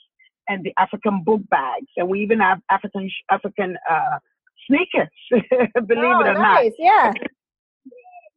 and 0.48 0.64
the 0.64 0.74
African 0.78 1.24
book 1.24 1.42
bags, 1.50 1.88
and 1.98 2.08
we 2.08 2.22
even 2.22 2.40
have 2.40 2.60
African 2.70 3.10
African 3.32 3.78
uh, 3.90 4.20
sneakers. 4.68 5.10
believe 5.32 6.04
oh, 6.06 6.22
it 6.22 6.28
or 6.28 6.34
nice. 6.34 6.72
not. 6.80 7.14
Yeah. 7.14 7.14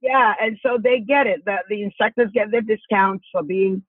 Yeah, 0.03 0.35
and 0.41 0.59
so 0.63 0.79
they 0.83 1.01
get 1.01 1.27
it. 1.27 1.45
The 1.47 1.57
the 1.69 1.83
instructors 1.83 2.31
get 2.33 2.51
their 2.51 2.61
discounts 2.61 3.25
for 3.33 3.43
being 3.43 3.83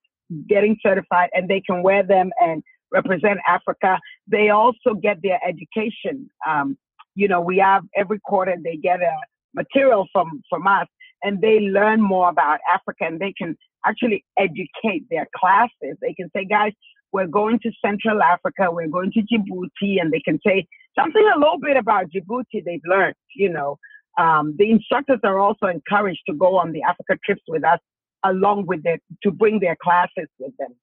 getting 0.47 0.77
certified, 0.81 1.29
and 1.33 1.49
they 1.49 1.61
can 1.61 1.83
wear 1.83 2.01
them 2.01 2.31
and 2.41 2.63
represent 2.91 3.39
Africa. 3.47 3.99
They 4.27 4.49
also 4.49 4.93
get 5.01 5.21
their 5.21 5.39
education. 5.45 6.29
Um, 6.47 6.77
you 7.15 7.27
know, 7.27 7.41
we 7.41 7.57
have 7.57 7.83
every 7.95 8.19
quarter 8.19 8.55
they 8.63 8.77
get 8.77 9.01
a 9.01 9.15
material 9.53 10.07
from 10.11 10.41
from 10.49 10.65
us, 10.65 10.87
and 11.23 11.41
they 11.41 11.59
learn 11.59 12.01
more 12.01 12.29
about 12.29 12.59
Africa, 12.73 13.05
and 13.05 13.19
they 13.19 13.33
can 13.37 13.57
actually 13.85 14.23
educate 14.37 15.03
their 15.09 15.27
classes. 15.35 15.97
They 16.01 16.13
can 16.13 16.29
say, 16.35 16.45
guys, 16.45 16.73
we're 17.17 17.25
going 17.25 17.57
to 17.63 17.71
Central 17.83 18.21
Africa, 18.21 18.69
we're 18.69 18.87
going 18.87 19.11
to 19.13 19.21
Djibouti, 19.21 19.99
and 19.99 20.13
they 20.13 20.19
can 20.19 20.39
say 20.45 20.67
something 20.97 21.27
a 21.35 21.39
little 21.39 21.57
bit 21.59 21.75
about 21.75 22.11
Djibouti 22.11 22.63
they've 22.63 22.85
learned, 22.85 23.15
you 23.35 23.49
know. 23.49 23.79
Um, 24.19 24.55
the 24.59 24.69
instructors 24.69 25.19
are 25.23 25.39
also 25.39 25.65
encouraged 25.65 26.21
to 26.29 26.35
go 26.35 26.57
on 26.57 26.73
the 26.73 26.83
Africa 26.83 27.17
trips 27.25 27.41
with 27.47 27.63
us 27.63 27.79
along 28.23 28.67
with 28.67 28.81
it 28.85 29.01
to 29.23 29.31
bring 29.31 29.59
their 29.59 29.75
classes 29.81 30.29
with 30.37 30.55
them, 30.59 30.75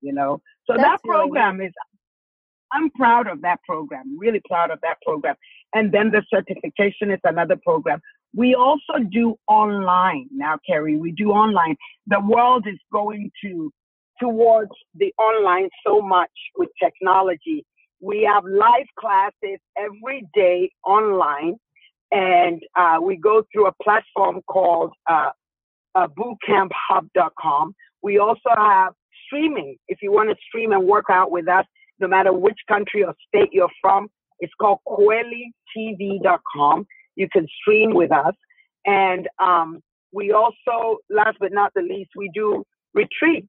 you 0.00 0.14
know. 0.14 0.40
So 0.66 0.74
That's 0.76 0.88
that 0.88 1.02
program 1.02 1.58
really 1.58 1.68
is, 1.68 1.74
I'm 2.72 2.88
proud 2.92 3.26
of 3.26 3.42
that 3.42 3.60
program, 3.66 4.18
really 4.18 4.40
proud 4.48 4.70
of 4.70 4.78
that 4.82 4.96
program. 5.04 5.34
And 5.74 5.92
then 5.92 6.10
the 6.10 6.22
certification 6.32 7.10
is 7.10 7.20
another 7.24 7.56
program. 7.62 8.00
We 8.34 8.54
also 8.54 8.94
do 9.10 9.36
online 9.46 10.28
now, 10.32 10.56
Carrie. 10.66 10.96
We 10.96 11.12
do 11.12 11.32
online. 11.32 11.76
The 12.06 12.20
world 12.20 12.66
is 12.66 12.78
going 12.90 13.30
to 13.44 13.70
towards 14.22 14.70
the 14.94 15.12
online 15.18 15.68
so 15.84 16.00
much 16.00 16.30
with 16.56 16.68
technology. 16.82 17.66
We 18.00 18.28
have 18.32 18.44
live 18.44 18.86
classes 18.98 19.58
every 19.76 20.26
day 20.34 20.70
online 20.86 21.56
and 22.12 22.62
uh, 22.76 22.98
we 23.02 23.16
go 23.16 23.42
through 23.52 23.66
a 23.66 23.72
platform 23.82 24.40
called 24.46 24.92
uh, 25.10 25.30
uh, 25.94 26.06
bootcamphub.com. 26.08 27.74
We 28.02 28.18
also 28.18 28.50
have 28.56 28.92
streaming. 29.26 29.76
If 29.88 29.98
you 30.02 30.12
want 30.12 30.30
to 30.30 30.36
stream 30.46 30.72
and 30.72 30.86
work 30.86 31.06
out 31.10 31.30
with 31.30 31.48
us, 31.48 31.64
no 31.98 32.08
matter 32.08 32.32
which 32.32 32.58
country 32.68 33.04
or 33.04 33.14
state 33.28 33.50
you're 33.52 33.68
from, 33.80 34.08
it's 34.40 34.52
called 34.60 34.80
kwelitv.com. 34.86 36.86
You 37.16 37.28
can 37.32 37.46
stream 37.60 37.94
with 37.94 38.12
us. 38.12 38.34
And 38.84 39.28
um, 39.38 39.80
we 40.12 40.32
also, 40.32 40.98
last 41.08 41.38
but 41.40 41.52
not 41.52 41.72
the 41.74 41.82
least, 41.82 42.10
we 42.16 42.30
do 42.34 42.64
retreats 42.94 43.48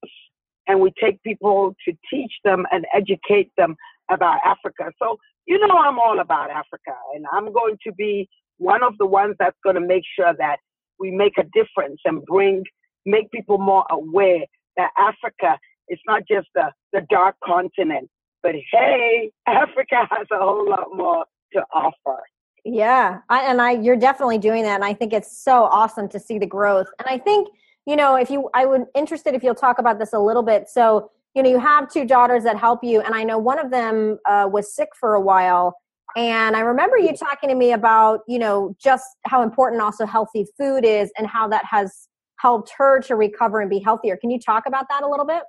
and 0.67 0.80
we 0.80 0.91
take 1.02 1.21
people 1.23 1.76
to 1.86 1.93
teach 2.10 2.32
them 2.43 2.65
and 2.71 2.86
educate 2.93 3.52
them 3.58 3.76
about 4.12 4.39
Africa. 4.45 4.91
So, 5.02 5.17
you 5.45 5.60
know, 5.60 5.76
I'm 5.78 5.99
all 5.99 6.19
about 6.19 6.49
Africa 6.49 6.95
and 7.15 7.26
I'm 7.32 7.52
going 7.52 7.78
to 7.86 7.93
be 7.93 8.30
one 8.58 8.84
of 8.84 8.97
the 8.97 9.06
ones 9.06 9.36
that's 9.39 9.58
going 9.63 9.76
to 9.76 9.82
make 9.82 10.04
sure 10.17 10.34
that 10.38 10.58
we 10.99 11.12
make 11.12 11.38
a 11.38 11.43
difference 11.54 11.99
and 12.06 12.23
bring, 12.26 12.63
make 13.06 13.30
people 13.32 13.58
more 13.58 13.86
aware 13.89 14.45
that 14.78 14.89
Africa 14.97 15.58
is 15.89 15.99
not 16.08 16.23
just 16.28 16.47
the, 16.56 16.71
the 16.93 17.02
dark 17.10 17.36
continent, 17.43 18.10
but 18.41 18.56
hey, 18.71 19.32
Africa 19.47 20.08
has 20.10 20.28
a 20.32 20.38
whole 20.38 20.69
lot 20.69 20.88
more 20.93 21.26
to 21.54 21.63
offer. 21.73 22.21
Yeah, 22.65 23.19
I, 23.30 23.41
and 23.41 23.62
I, 23.62 23.71
you're 23.71 23.97
definitely 23.97 24.38
doing 24.38 24.63
that, 24.63 24.76
and 24.76 24.86
I 24.86 24.93
think 24.93 25.12
it's 25.12 25.38
so 25.38 25.63
awesome 25.63 26.08
to 26.10 26.19
see 26.19 26.39
the 26.39 26.45
growth. 26.45 26.88
And 26.97 27.08
I 27.10 27.21
think, 27.21 27.49
you 27.85 27.95
know, 27.95 28.15
if 28.15 28.29
you, 28.29 28.49
I 28.53 28.65
would 28.65 28.85
interested 28.95 29.35
if 29.35 29.43
you'll 29.43 29.55
talk 29.55 29.79
about 29.79 29.99
this 29.99 30.13
a 30.13 30.19
little 30.19 30.43
bit. 30.43 30.69
So, 30.69 31.11
you 31.35 31.43
know, 31.43 31.49
you 31.49 31.59
have 31.59 31.91
two 31.91 32.05
daughters 32.05 32.43
that 32.43 32.57
help 32.57 32.83
you, 32.83 33.01
and 33.01 33.15
I 33.15 33.23
know 33.23 33.37
one 33.37 33.59
of 33.59 33.71
them 33.71 34.19
uh, 34.27 34.47
was 34.51 34.73
sick 34.73 34.89
for 34.99 35.15
a 35.15 35.21
while, 35.21 35.75
and 36.15 36.55
I 36.55 36.59
remember 36.59 36.97
you 36.97 37.15
talking 37.15 37.49
to 37.49 37.55
me 37.55 37.71
about, 37.71 38.21
you 38.27 38.37
know, 38.37 38.75
just 38.79 39.05
how 39.25 39.41
important 39.41 39.81
also 39.81 40.05
healthy 40.05 40.45
food 40.57 40.85
is 40.85 41.11
and 41.17 41.25
how 41.25 41.47
that 41.47 41.65
has 41.65 42.07
helped 42.39 42.71
her 42.77 42.99
to 43.01 43.15
recover 43.15 43.61
and 43.61 43.69
be 43.69 43.79
healthier. 43.79 44.17
Can 44.17 44.29
you 44.29 44.39
talk 44.39 44.65
about 44.67 44.85
that 44.89 45.03
a 45.03 45.07
little 45.07 45.25
bit? 45.25 45.41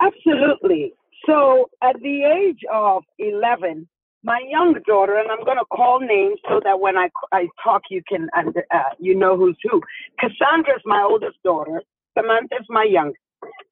Absolutely. 0.00 0.92
So 1.26 1.68
at 1.82 1.96
the 2.00 2.24
age 2.24 2.60
of 2.72 3.02
11, 3.18 3.88
my 4.22 4.40
young 4.48 4.74
daughter, 4.86 5.16
and 5.16 5.30
I'm 5.30 5.44
going 5.44 5.58
to 5.58 5.64
call 5.72 6.00
names 6.00 6.38
so 6.48 6.60
that 6.64 6.80
when 6.80 6.96
I, 6.96 7.08
I 7.32 7.48
talk, 7.62 7.82
you 7.90 8.02
can, 8.06 8.28
uh, 8.36 8.82
you 8.98 9.14
know 9.14 9.36
who's 9.36 9.56
who. 9.62 9.80
Cassandra's 10.18 10.82
my 10.84 11.02
oldest 11.02 11.38
daughter. 11.42 11.82
Samantha's 12.16 12.66
my 12.68 12.84
youngest. 12.84 13.20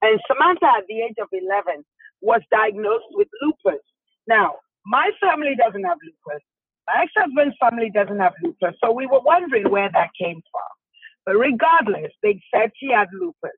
And 0.01 0.19
Samantha 0.27 0.67
at 0.79 0.85
the 0.89 1.01
age 1.01 1.17
of 1.21 1.29
11 1.33 1.85
was 2.23 2.41
diagnosed 2.51 3.05
with 3.11 3.29
lupus. 3.43 3.83
Now, 4.27 4.55
my 4.87 5.11
family 5.21 5.55
doesn't 5.57 5.85
have 5.85 5.99
lupus. 6.03 6.43
My 6.87 7.03
ex-husband's 7.03 7.57
family 7.61 7.91
doesn't 7.93 8.19
have 8.19 8.33
lupus. 8.43 8.75
So 8.83 8.93
we 8.93 9.07
were 9.07 9.21
wondering 9.21 9.71
where 9.71 9.91
that 9.93 10.11
came 10.19 10.41
from. 10.51 10.71
But 11.27 11.37
regardless, 11.37 12.13
they 12.23 12.41
said 12.55 12.71
she 12.81 12.91
had 12.91 13.09
lupus. 13.13 13.51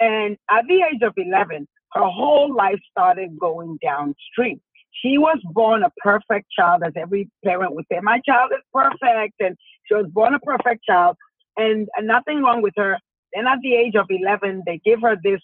And 0.00 0.36
at 0.50 0.66
the 0.68 0.82
age 0.82 1.00
of 1.02 1.14
11, 1.16 1.66
her 1.94 2.04
whole 2.04 2.54
life 2.54 2.80
started 2.90 3.38
going 3.38 3.78
downstream. 3.82 4.60
She 5.02 5.18
was 5.18 5.38
born 5.52 5.82
a 5.82 5.90
perfect 5.98 6.46
child, 6.58 6.82
as 6.86 6.92
every 6.96 7.28
parent 7.44 7.74
would 7.74 7.86
say, 7.90 8.00
my 8.02 8.20
child 8.28 8.52
is 8.54 8.62
perfect. 8.72 9.34
And 9.40 9.56
she 9.86 9.94
was 9.94 10.06
born 10.12 10.34
a 10.34 10.40
perfect 10.40 10.84
child 10.88 11.16
and, 11.56 11.88
and 11.96 12.06
nothing 12.06 12.42
wrong 12.42 12.62
with 12.62 12.74
her. 12.76 12.98
Then 13.34 13.46
at 13.46 13.58
the 13.62 13.74
age 13.74 13.94
of 13.96 14.06
11, 14.08 14.62
they 14.66 14.80
give 14.84 15.00
her 15.02 15.16
this 15.22 15.40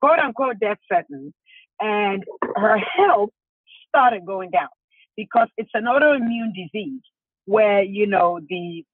quote 0.00 0.18
unquote 0.18 0.60
death 0.60 0.78
sentence 0.90 1.32
and 1.80 2.24
her 2.56 2.78
health 2.78 3.30
started 3.88 4.26
going 4.26 4.50
down 4.50 4.68
because 5.16 5.48
it's 5.56 5.70
an 5.74 5.84
autoimmune 5.84 6.52
disease 6.54 7.00
where, 7.46 7.82
you 7.82 8.06
know, 8.06 8.40
the 8.48 8.84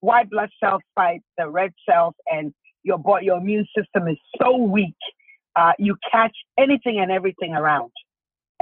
white 0.00 0.30
blood 0.30 0.50
cells 0.62 0.82
fight 0.94 1.20
the 1.38 1.48
red 1.48 1.72
cells 1.88 2.14
and 2.26 2.52
your 2.84 2.98
body, 2.98 3.26
your 3.26 3.38
immune 3.38 3.66
system 3.76 4.08
is 4.08 4.18
so 4.40 4.56
weak. 4.56 4.94
Uh, 5.56 5.72
you 5.78 5.96
catch 6.10 6.34
anything 6.58 6.98
and 7.00 7.10
everything 7.10 7.52
around. 7.54 7.90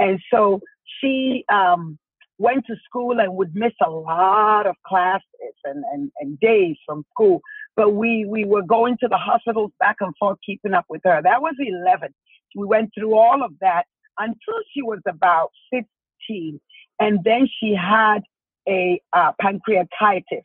And 0.01 0.19
so 0.33 0.61
she 0.99 1.45
um, 1.53 1.99
went 2.39 2.65
to 2.65 2.75
school 2.85 3.19
and 3.19 3.35
would 3.35 3.55
miss 3.55 3.73
a 3.85 3.89
lot 3.89 4.65
of 4.65 4.75
classes 4.85 5.23
and, 5.63 5.83
and, 5.93 6.11
and 6.19 6.39
days 6.39 6.75
from 6.87 7.05
school. 7.11 7.39
But 7.75 7.91
we, 7.93 8.25
we 8.27 8.43
were 8.43 8.63
going 8.63 8.97
to 9.01 9.07
the 9.07 9.17
hospitals 9.17 9.71
back 9.79 9.97
and 9.99 10.13
forth, 10.17 10.39
keeping 10.43 10.73
up 10.73 10.85
with 10.89 11.01
her. 11.05 11.21
That 11.21 11.41
was 11.41 11.53
11. 11.59 12.09
We 12.55 12.65
went 12.65 12.89
through 12.97 13.15
all 13.15 13.43
of 13.43 13.51
that 13.61 13.83
until 14.17 14.59
she 14.73 14.81
was 14.81 14.99
about 15.07 15.51
15. 15.71 16.59
And 16.99 17.19
then 17.23 17.47
she 17.59 17.75
had 17.75 18.21
a 18.67 18.99
uh, 19.13 19.33
pancreatitis 19.41 20.41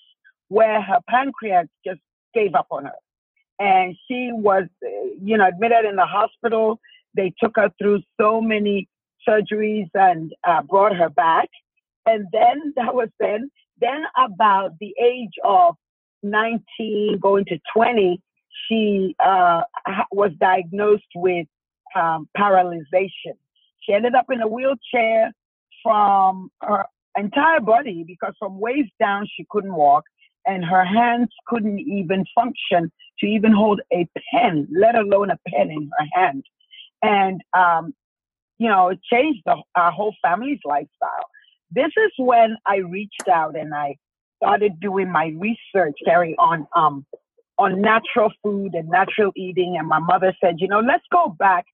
where 0.49 0.83
her 0.83 0.99
pancreas 1.09 1.66
just 1.85 2.01
gave 2.35 2.55
up 2.55 2.66
on 2.71 2.85
her. 2.85 2.92
And 3.59 3.97
she 4.07 4.31
was, 4.33 4.64
you 4.83 5.38
know, 5.38 5.49
admitted 5.49 5.87
in 5.87 5.97
the 5.97 6.05
hospital. 6.05 6.79
They 7.14 7.33
took 7.42 7.53
her 7.57 7.71
through 7.81 8.03
so 8.21 8.42
many 8.42 8.87
surgeries 9.29 9.89
and 9.95 10.33
uh, 10.47 10.62
brought 10.62 10.95
her 10.97 11.11
back. 11.11 11.49
And 12.07 12.27
then 12.33 12.73
that 12.77 12.95
was 12.95 13.09
then. 13.21 13.51
Then 13.81 14.05
about 14.17 14.73
the 14.81 14.95
age 15.03 15.35
of 15.45 15.75
19 16.23 17.19
going 17.21 17.45
to 17.47 17.59
20, 17.75 18.21
she 18.69 19.15
uh, 19.25 19.62
was 20.11 20.31
diagnosed 20.41 21.05
with 21.15 21.47
um, 21.95 22.29
paralyzation. 22.37 23.37
She 23.81 23.93
ended 23.93 24.15
up 24.15 24.27
in 24.31 24.41
a 24.41 24.49
wheelchair 24.49 25.33
from 25.83 26.51
her 26.62 26.87
entire 27.17 27.61
body 27.61 28.05
because 28.07 28.35
from 28.39 28.59
waist 28.59 28.91
down 28.99 29.27
she 29.37 29.47
couldn't 29.51 29.75
walk 29.75 30.05
and 30.47 30.65
her 30.65 30.85
hands 30.85 31.29
couldn't 31.47 31.81
even 31.81 32.25
function 32.35 32.91
to 33.19 33.27
even 33.27 33.53
hold 33.53 33.81
a 33.93 34.09
pen, 34.33 34.69
let 34.71 34.95
alone 34.95 35.31
a 35.31 35.39
pen 35.49 35.71
in 35.71 35.91
her 35.99 36.07
hand. 36.15 36.45
And, 37.03 37.41
um, 37.53 37.95
you 38.59 38.69
know, 38.69 38.88
it 38.88 38.99
changed 39.11 39.42
the, 39.45 39.57
our 39.75 39.90
whole 39.92 40.14
family's 40.23 40.61
lifestyle. 40.64 41.29
This 41.71 41.90
is 41.97 42.12
when 42.19 42.57
I 42.66 42.77
reached 42.77 43.29
out 43.31 43.57
and 43.57 43.75
I 43.75 43.97
started 44.42 44.81
doing 44.81 45.11
my 45.11 45.33
research, 45.38 45.95
Carrie, 46.05 46.37
on, 46.38 46.66
um, 46.75 47.05
on 47.59 47.81
natural 47.81 48.33
food 48.42 48.75
and 48.75 48.88
natural 48.88 49.33
eating. 49.37 49.77
And 49.79 49.88
my 49.88 49.99
mother 49.99 50.35
said, 50.42 50.57
you 50.59 50.69
know, 50.69 50.81
let's 50.81 51.05
go 51.12 51.35
back 51.38 51.64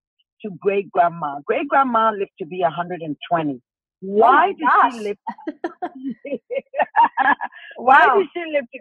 to 0.42 0.50
great 0.60 0.90
grandma. 0.90 1.40
Great 1.46 1.68
grandma 1.68 2.10
lived 2.10 2.30
to 2.38 2.46
be 2.46 2.60
120. 2.60 3.60
Why 4.00 4.52
oh 4.52 4.90
did 4.90 4.92
she 4.92 5.00
live? 5.00 5.16
Why 7.76 8.06
wow. 8.06 8.18
did 8.18 8.26
she 8.34 8.40
live 8.52 8.64
to 8.64 8.72
be 8.72 8.80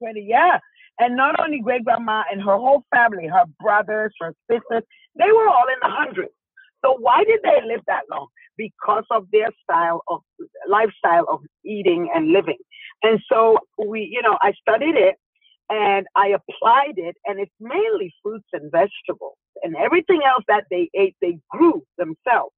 120? 0.00 0.26
Yeah. 0.28 0.58
And 1.00 1.16
not 1.16 1.38
only 1.40 1.60
great 1.60 1.84
grandma 1.84 2.24
and 2.30 2.40
her 2.40 2.56
whole 2.56 2.84
family, 2.94 3.26
her 3.26 3.44
brothers, 3.60 4.12
her 4.20 4.34
sisters, 4.50 4.82
they 5.16 5.30
were 5.32 5.48
all 5.48 5.66
in 5.68 5.78
the 5.82 5.88
hundreds. 5.88 6.32
So 6.84 6.96
why 6.98 7.24
did 7.24 7.40
they 7.42 7.66
live 7.66 7.80
that 7.86 8.02
long? 8.10 8.28
Because 8.56 9.04
of 9.10 9.26
their 9.32 9.48
style 9.62 10.02
of 10.08 10.20
lifestyle 10.68 11.26
of 11.28 11.40
eating 11.64 12.10
and 12.14 12.32
living. 12.32 12.58
And 13.02 13.20
so 13.30 13.58
we, 13.78 14.08
you 14.10 14.22
know, 14.22 14.38
I 14.42 14.52
studied 14.60 14.96
it 14.96 15.16
and 15.70 16.06
I 16.16 16.28
applied 16.28 16.94
it, 16.96 17.16
and 17.26 17.38
it's 17.38 17.52
mainly 17.60 18.12
fruits 18.22 18.48
and 18.54 18.72
vegetables 18.72 19.36
and 19.62 19.76
everything 19.76 20.20
else 20.26 20.44
that 20.48 20.64
they 20.70 20.88
ate, 20.94 21.16
they 21.20 21.38
grew 21.50 21.82
themselves. 21.98 22.54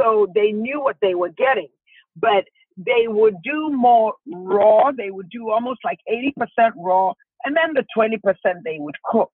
So 0.00 0.28
they 0.34 0.52
knew 0.52 0.80
what 0.80 0.96
they 1.00 1.14
were 1.14 1.30
getting. 1.30 1.68
But 2.16 2.44
they 2.76 3.08
would 3.08 3.36
do 3.42 3.70
more 3.72 4.14
raw. 4.26 4.92
They 4.92 5.10
would 5.10 5.30
do 5.30 5.50
almost 5.50 5.80
like 5.84 5.98
80% 6.10 6.72
raw. 6.76 7.12
And 7.44 7.56
then 7.56 7.74
the 7.74 7.84
20% 7.96 8.18
they 8.64 8.78
would 8.78 8.96
cook. 9.04 9.30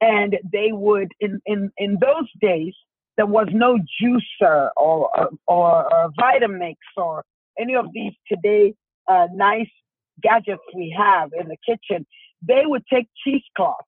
And 0.00 0.36
they 0.52 0.72
would, 0.72 1.12
in, 1.20 1.40
in, 1.46 1.70
in 1.78 1.98
those 2.00 2.28
days, 2.40 2.74
there 3.16 3.26
was 3.26 3.48
no 3.52 3.78
juicer 4.00 4.70
or, 4.76 5.10
or, 5.46 5.94
or 5.94 6.12
Vitamix 6.18 6.76
or 6.96 7.24
any 7.58 7.74
of 7.74 7.86
these 7.92 8.12
today 8.30 8.74
uh, 9.08 9.26
nice 9.34 9.70
gadgets 10.22 10.62
we 10.74 10.94
have 10.96 11.30
in 11.38 11.48
the 11.48 11.56
kitchen. 11.66 12.06
They 12.46 12.62
would 12.64 12.84
take 12.92 13.08
cheesecloth 13.24 13.84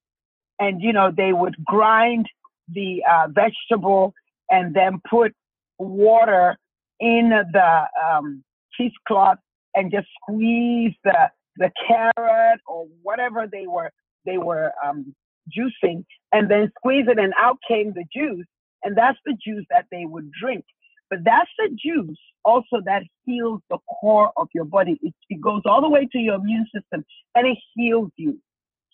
and, 0.58 0.82
you 0.82 0.92
know, 0.92 1.10
they 1.14 1.32
would 1.32 1.56
grind 1.64 2.26
the 2.68 3.02
uh, 3.10 3.28
vegetable 3.28 4.14
and 4.50 4.74
then 4.74 5.00
put 5.08 5.32
water 5.78 6.56
in 7.00 7.30
the 7.30 7.84
um, 8.04 8.44
cheesecloth 8.76 9.38
and 9.74 9.90
just 9.90 10.06
squeeze 10.20 10.92
the 11.04 11.30
the 11.56 11.70
carrot 11.86 12.60
or 12.66 12.86
whatever 13.02 13.46
they 13.50 13.66
were 13.66 13.90
they 14.24 14.38
were 14.38 14.72
um, 14.84 15.14
juicing, 15.56 16.04
and 16.32 16.50
then 16.50 16.72
squeeze 16.78 17.06
it, 17.08 17.18
and 17.18 17.32
out 17.38 17.58
came 17.68 17.92
the 17.92 18.04
juice, 18.14 18.46
and 18.84 18.96
that's 18.96 19.18
the 19.24 19.32
juice 19.32 19.64
that 19.70 19.86
they 19.90 20.04
would 20.04 20.30
drink. 20.32 20.64
But 21.10 21.20
that's 21.24 21.50
the 21.58 21.68
juice 21.70 22.18
also 22.44 22.80
that 22.84 23.02
heals 23.24 23.60
the 23.70 23.78
core 24.00 24.32
of 24.36 24.48
your 24.54 24.64
body. 24.64 24.98
It, 25.02 25.14
it 25.28 25.40
goes 25.40 25.62
all 25.64 25.80
the 25.80 25.88
way 25.88 26.08
to 26.12 26.18
your 26.18 26.36
immune 26.36 26.66
system, 26.74 27.04
and 27.34 27.46
it 27.46 27.58
heals 27.74 28.10
you. 28.16 28.38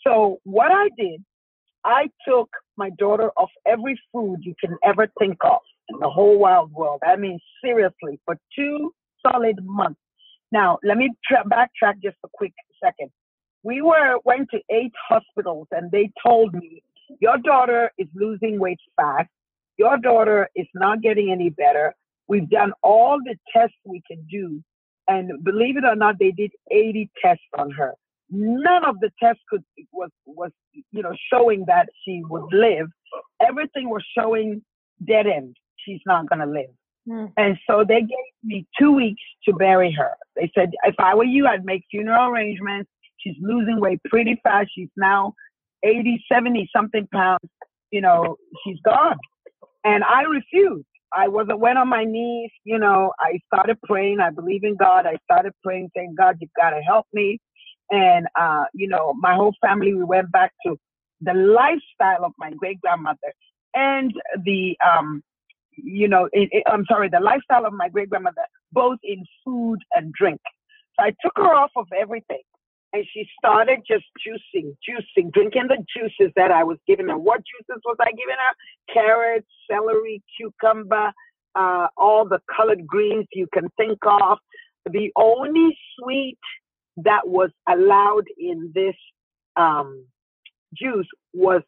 So 0.07 0.39
what 0.45 0.71
I 0.73 0.89
did, 0.97 1.23
I 1.85 2.11
took 2.27 2.49
my 2.77 2.91
daughter 2.91 3.31
off 3.37 3.51
every 3.67 3.99
food 4.13 4.39
you 4.43 4.55
can 4.61 4.77
ever 4.85 5.09
think 5.19 5.39
of 5.45 5.61
in 5.89 5.99
the 5.99 6.09
whole 6.09 6.39
wild 6.39 6.73
world. 6.73 7.01
I 7.07 7.17
mean, 7.17 7.39
seriously, 7.63 8.21
for 8.25 8.37
two 8.57 8.93
solid 9.27 9.59
months. 9.65 10.01
Now, 10.53 10.79
let 10.83 10.97
me 10.97 11.11
tra- 11.27 11.45
backtrack 11.45 12.03
just 12.03 12.17
a 12.25 12.29
quick 12.35 12.53
second. 12.83 13.11
We 13.63 13.83
were 13.83 14.19
went 14.25 14.49
to 14.53 14.61
eight 14.71 14.93
hospitals, 15.09 15.69
and 15.71 15.91
they 15.91 16.11
told 16.25 16.55
me 16.55 16.83
your 17.21 17.39
daughter 17.39 17.93
is 17.99 18.09
losing 18.15 18.59
weight 18.59 18.81
fast. 18.97 19.29
Your 19.81 19.97
daughter 19.97 20.49
is 20.55 20.67
not 20.75 21.01
getting 21.01 21.31
any 21.33 21.49
better. 21.49 21.95
We've 22.29 22.51
done 22.51 22.73
all 22.83 23.19
the 23.25 23.37
tests 23.51 23.81
we 23.87 24.03
can 24.07 24.21
do, 24.31 24.63
and 25.09 25.43
believe 25.43 25.79
it 25.79 25.85
or 25.85 25.97
not, 25.97 26.19
they 26.19 26.33
did 26.33 26.53
80 26.71 27.11
tests 27.23 27.51
on 27.57 27.71
her. 27.71 27.95
None 28.31 28.85
of 28.85 29.01
the 29.01 29.11
tests 29.19 29.43
could 29.49 29.65
was 29.91 30.11
was 30.27 30.53
you 30.93 31.03
know 31.03 31.15
showing 31.33 31.65
that 31.67 31.89
she 32.05 32.23
would 32.29 32.53
live. 32.53 32.89
Everything 33.41 33.89
was 33.89 34.05
showing 34.17 34.63
dead 35.07 35.27
end 35.27 35.57
she's 35.85 36.01
not 36.05 36.29
going 36.29 36.41
to 36.41 36.53
live. 36.61 36.75
Mm. 37.09 37.33
And 37.37 37.59
so 37.69 37.85
they 37.87 38.01
gave 38.01 38.33
me 38.45 38.67
two 38.79 38.93
weeks 38.93 39.23
to 39.47 39.55
bury 39.55 39.91
her. 39.93 40.13
They 40.37 40.51
said, 40.55 40.73
if 40.85 40.95
I 40.99 41.15
were 41.15 41.25
you, 41.25 41.47
I'd 41.47 41.65
make 41.65 41.85
funeral 41.91 42.31
arrangements. 42.31 42.91
She's 43.17 43.37
losing 43.41 43.81
weight 43.81 44.01
pretty 44.05 44.39
fast. 44.43 44.71
She's 44.75 44.91
now 44.97 45.35
80, 45.83 46.23
70 46.31 46.69
something 46.75 47.09
pounds. 47.13 47.49
You 47.91 48.03
know, 48.03 48.37
she's 48.65 48.79
gone. 48.85 49.19
And 49.85 50.05
I 50.05 50.23
refused. 50.23 50.87
I 51.13 51.29
was 51.29 51.47
went 51.51 51.79
on 51.79 51.89
my 51.89 52.05
knees, 52.05 52.51
you 52.65 52.79
know, 52.79 53.13
I 53.19 53.41
started 53.53 53.79
praying. 53.83 54.21
I 54.21 54.31
believe 54.31 54.63
in 54.63 54.77
God. 54.77 55.07
I 55.07 55.17
started 55.25 55.53
praying, 55.65 55.91
saying, 55.97 56.15
God, 56.17 56.37
you've 56.41 56.51
got 56.57 56.71
to 56.71 56.81
help 56.83 57.07
me. 57.13 57.39
And, 57.91 58.27
uh, 58.39 58.65
you 58.75 58.87
know, 58.89 59.15
my 59.19 59.35
whole 59.35 59.55
family, 59.61 59.93
we 59.95 60.05
went 60.05 60.31
back 60.31 60.53
to 60.67 60.77
the 61.21 61.35
lifestyle 61.35 62.25
of 62.25 62.33
my 62.39 62.53
great 62.53 62.81
grandmother 62.81 63.33
and 63.75 64.13
the, 64.45 64.77
um, 64.87 65.23
you 65.77 66.07
know, 66.07 66.29
it, 66.33 66.49
it, 66.53 66.63
I'm 66.67 66.85
sorry, 66.87 67.09
the 67.09 67.21
lifestyle 67.21 67.67
of 67.67 67.73
my 67.73 67.89
great 67.89 68.11
grandmother, 68.11 68.43
both 68.73 68.99
in 69.03 69.25
food 69.45 69.79
and 69.95 70.13
drink. 70.13 70.41
So 70.99 71.05
I 71.07 71.11
took 71.25 71.33
her 71.37 71.55
off 71.55 71.71
of 71.77 71.87
everything 71.99 72.43
and 72.93 73.05
she 73.13 73.27
started 73.39 73.81
just 73.87 74.05
juicing, 74.27 74.75
juicing, 74.89 75.33
drinking 75.33 75.69
the 75.69 75.85
juices 75.97 76.33
that 76.37 76.51
I 76.51 76.65
was 76.65 76.79
giving 76.87 77.09
her. 77.09 77.19
What 77.19 77.39
juices 77.39 77.81
was 77.85 77.97
I 78.01 78.11
giving 78.11 78.37
her? 78.37 78.93
Carrots, 78.93 79.47
celery, 79.71 80.23
cucumber, 80.37 81.13
uh, 81.55 81.87
all 81.97 82.27
the 82.29 82.41
colored 82.55 82.87
greens 82.87 83.27
you 83.33 83.47
can 83.53 83.69
think 83.77 83.99
of. 84.05 84.39
The 84.91 85.11
only 85.17 85.77
sweet 85.99 86.39
that 86.99 87.27
was 87.27 87.51
allowed 87.69 88.25
in 88.39 88.73
this 88.75 88.97
um, 89.57 90.07
juice 90.75 91.09
was 91.33 91.63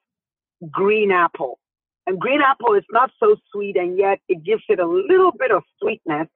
green 0.70 1.10
apple. 1.12 1.58
And 2.06 2.18
green 2.18 2.40
apple 2.40 2.74
is 2.74 2.84
not 2.90 3.10
so 3.20 3.36
sweet, 3.52 3.76
and 3.76 3.96
yet 3.96 4.18
it 4.28 4.44
gives 4.44 4.62
it 4.68 4.80
a 4.80 4.86
little 4.86 5.32
bit 5.38 5.52
of 5.52 5.62
sweetness 5.80 6.26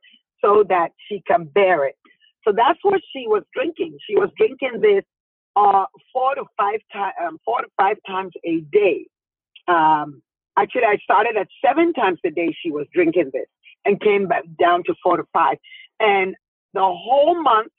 so 0.44 0.64
that 0.68 0.90
she 1.08 1.22
can 1.26 1.44
bear 1.44 1.86
it. 1.86 1.96
So 2.46 2.52
that's 2.56 2.78
what 2.82 3.00
she 3.12 3.26
was 3.26 3.42
drinking. 3.54 3.98
She 4.08 4.14
was 4.16 4.30
drinking 4.36 4.80
this 4.80 5.04
uh, 5.56 5.86
four 6.12 6.34
to 6.34 6.44
five 6.58 6.80
times, 6.92 7.14
um, 7.26 7.38
four 7.44 7.60
to 7.60 7.68
five 7.78 7.96
times 8.06 8.32
a 8.44 8.60
day. 8.72 9.06
Um, 9.68 10.22
actually, 10.56 10.84
I 10.84 10.98
started 11.02 11.36
at 11.36 11.48
seven 11.64 11.92
times 11.92 12.20
a 12.24 12.30
day. 12.30 12.54
She 12.62 12.70
was 12.70 12.86
drinking 12.94 13.30
this, 13.32 13.46
and 13.84 14.00
came 14.00 14.28
back 14.28 14.44
down 14.60 14.84
to 14.84 14.94
four 15.02 15.16
to 15.16 15.24
five. 15.32 15.56
And 15.98 16.36
the 16.72 16.80
whole 16.82 17.42
month, 17.42 17.72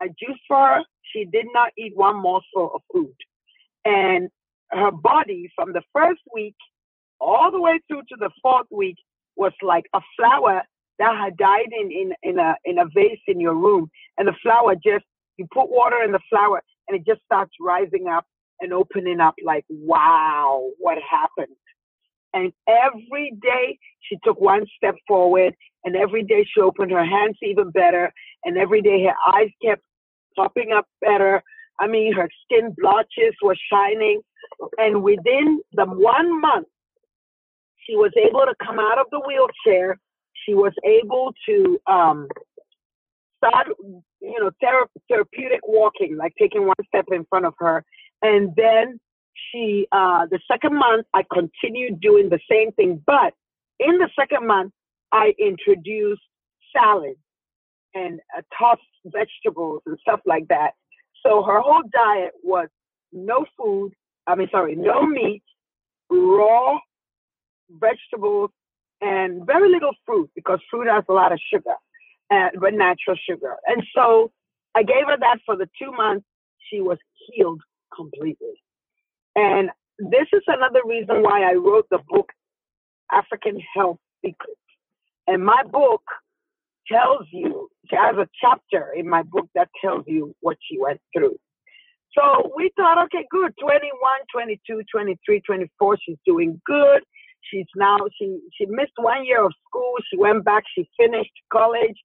I 0.00 0.08
juiced 0.08 0.42
for 0.46 0.56
her. 0.56 0.82
She 1.12 1.24
did 1.24 1.46
not 1.52 1.72
eat 1.76 1.96
one 1.96 2.20
morsel 2.22 2.72
of 2.74 2.82
food, 2.92 3.16
and 3.84 4.28
her 4.70 4.90
body 4.90 5.50
from 5.56 5.72
the 5.72 5.82
first 5.92 6.20
week 6.34 6.56
all 7.20 7.50
the 7.50 7.60
way 7.60 7.80
through 7.88 8.02
to 8.08 8.16
the 8.18 8.30
fourth 8.42 8.66
week 8.70 8.96
was 9.36 9.52
like 9.62 9.84
a 9.94 10.00
flower 10.16 10.62
that 10.98 11.16
had 11.16 11.36
died 11.36 11.68
in, 11.78 11.90
in, 11.90 12.12
in 12.22 12.38
a 12.38 12.54
in 12.64 12.78
a 12.78 12.86
vase 12.94 13.20
in 13.26 13.40
your 13.40 13.54
room. 13.54 13.90
And 14.18 14.28
the 14.28 14.34
flower 14.42 14.74
just 14.74 15.04
you 15.36 15.46
put 15.52 15.70
water 15.70 16.02
in 16.02 16.12
the 16.12 16.20
flower 16.30 16.62
and 16.88 16.98
it 16.98 17.06
just 17.06 17.22
starts 17.24 17.52
rising 17.60 18.06
up 18.08 18.24
and 18.60 18.72
opening 18.72 19.20
up 19.20 19.34
like 19.44 19.64
wow, 19.68 20.70
what 20.78 20.98
happened? 21.08 21.56
And 22.34 22.52
every 22.68 23.32
day 23.40 23.78
she 24.00 24.18
took 24.22 24.40
one 24.40 24.66
step 24.76 24.94
forward, 25.08 25.54
and 25.84 25.96
every 25.96 26.22
day 26.22 26.46
she 26.52 26.60
opened 26.60 26.90
her 26.90 27.04
hands 27.04 27.36
even 27.42 27.70
better, 27.70 28.12
and 28.44 28.58
every 28.58 28.82
day 28.82 29.04
her 29.04 29.34
eyes 29.34 29.48
kept 29.62 29.82
popping 30.36 30.72
up 30.72 30.86
better. 31.00 31.42
I 31.80 31.86
mean, 31.86 32.12
her 32.12 32.28
skin 32.44 32.74
blotches 32.76 33.34
were 33.42 33.56
shining. 33.72 34.20
And 34.78 35.02
within 35.02 35.60
the 35.72 35.86
one 35.86 36.40
month, 36.40 36.68
she 37.84 37.96
was 37.96 38.12
able 38.16 38.40
to 38.40 38.54
come 38.64 38.78
out 38.78 38.98
of 38.98 39.06
the 39.10 39.20
wheelchair. 39.20 39.98
She 40.46 40.54
was 40.54 40.72
able 40.84 41.34
to 41.48 41.78
um, 41.86 42.28
start, 43.38 43.68
you 44.20 44.40
know, 44.40 44.50
thera- 44.62 44.86
therapeutic 45.08 45.60
walking, 45.66 46.16
like 46.16 46.32
taking 46.38 46.66
one 46.66 46.76
step 46.86 47.06
in 47.12 47.26
front 47.28 47.46
of 47.46 47.54
her. 47.58 47.84
And 48.22 48.54
then 48.56 48.98
she, 49.52 49.86
uh, 49.92 50.26
the 50.30 50.38
second 50.50 50.78
month, 50.78 51.06
I 51.14 51.22
continued 51.32 52.00
doing 52.00 52.28
the 52.28 52.40
same 52.50 52.72
thing. 52.72 53.02
But 53.06 53.34
in 53.80 53.98
the 53.98 54.08
second 54.18 54.46
month, 54.46 54.72
I 55.12 55.34
introduced 55.38 56.22
salad 56.74 57.16
and 57.94 58.20
uh, 58.36 58.42
tossed 58.58 58.82
vegetables 59.04 59.82
and 59.86 59.98
stuff 60.00 60.20
like 60.26 60.48
that. 60.48 60.72
So 61.24 61.42
her 61.42 61.60
whole 61.60 61.82
diet 61.92 62.32
was 62.42 62.68
no 63.12 63.44
food, 63.58 63.92
I 64.26 64.34
mean, 64.34 64.48
sorry, 64.50 64.76
no 64.76 65.06
meat, 65.06 65.42
raw 66.10 66.78
vegetables, 67.70 68.50
and 69.00 69.46
very 69.46 69.70
little 69.70 69.92
fruit 70.04 70.30
because 70.34 70.58
fruit 70.70 70.88
has 70.88 71.04
a 71.08 71.12
lot 71.12 71.32
of 71.32 71.40
sugar, 71.52 71.74
and, 72.30 72.52
but 72.60 72.74
natural 72.74 73.16
sugar. 73.28 73.56
And 73.66 73.82
so 73.94 74.32
I 74.74 74.82
gave 74.82 75.06
her 75.06 75.16
that 75.18 75.38
for 75.44 75.56
the 75.56 75.68
two 75.80 75.92
months. 75.92 76.26
She 76.70 76.80
was 76.80 76.98
healed 77.28 77.60
completely. 77.94 78.62
And 79.36 79.70
this 79.98 80.26
is 80.32 80.42
another 80.46 80.80
reason 80.84 81.22
why 81.22 81.42
I 81.42 81.54
wrote 81.54 81.86
the 81.90 82.00
book, 82.08 82.30
African 83.12 83.60
Health 83.74 83.98
Secrets. 84.24 84.60
And 85.26 85.44
my 85.44 85.62
book 85.70 86.02
tells 86.90 87.26
you, 87.30 87.68
she 87.88 87.96
has 87.96 88.16
a 88.16 88.28
chapter 88.40 88.92
in 88.96 89.08
my 89.08 89.22
book 89.22 89.48
that 89.54 89.68
tells 89.82 90.04
you 90.06 90.34
what 90.40 90.56
she 90.68 90.78
went 90.78 91.00
through. 91.16 91.36
So 92.16 92.50
we 92.56 92.70
thought, 92.76 93.02
okay, 93.04 93.26
good. 93.30 93.52
21, 93.60 93.90
22, 94.32 94.82
23, 94.90 95.40
24, 95.40 95.98
she's 96.04 96.16
doing 96.24 96.60
good. 96.64 97.02
She's 97.50 97.66
now, 97.76 97.98
she, 98.18 98.38
she 98.56 98.66
missed 98.66 98.92
one 98.96 99.24
year 99.24 99.44
of 99.44 99.52
school. 99.68 99.94
She 100.10 100.16
went 100.16 100.44
back, 100.44 100.64
she 100.74 100.88
finished 100.98 101.32
college, 101.52 101.96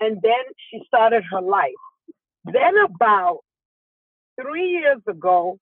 and 0.00 0.20
then 0.22 0.44
she 0.70 0.82
started 0.86 1.22
her 1.30 1.40
life. 1.40 1.72
Then 2.44 2.74
about 2.84 3.40
three 4.40 4.68
years 4.68 5.00
ago, 5.08 5.58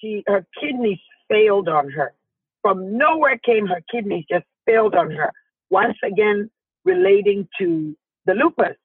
she, 0.00 0.22
her 0.26 0.46
kidneys 0.60 0.98
failed 1.28 1.68
on 1.68 1.90
her. 1.90 2.14
From 2.62 2.96
nowhere 2.96 3.38
came 3.44 3.66
her 3.66 3.82
kidneys 3.90 4.24
just 4.30 4.44
failed 4.66 4.94
on 4.94 5.10
her. 5.10 5.32
Once 5.70 5.96
again, 6.04 6.50
relating 6.84 7.48
to 7.58 7.96
the 8.26 8.34
lupus. 8.34 8.76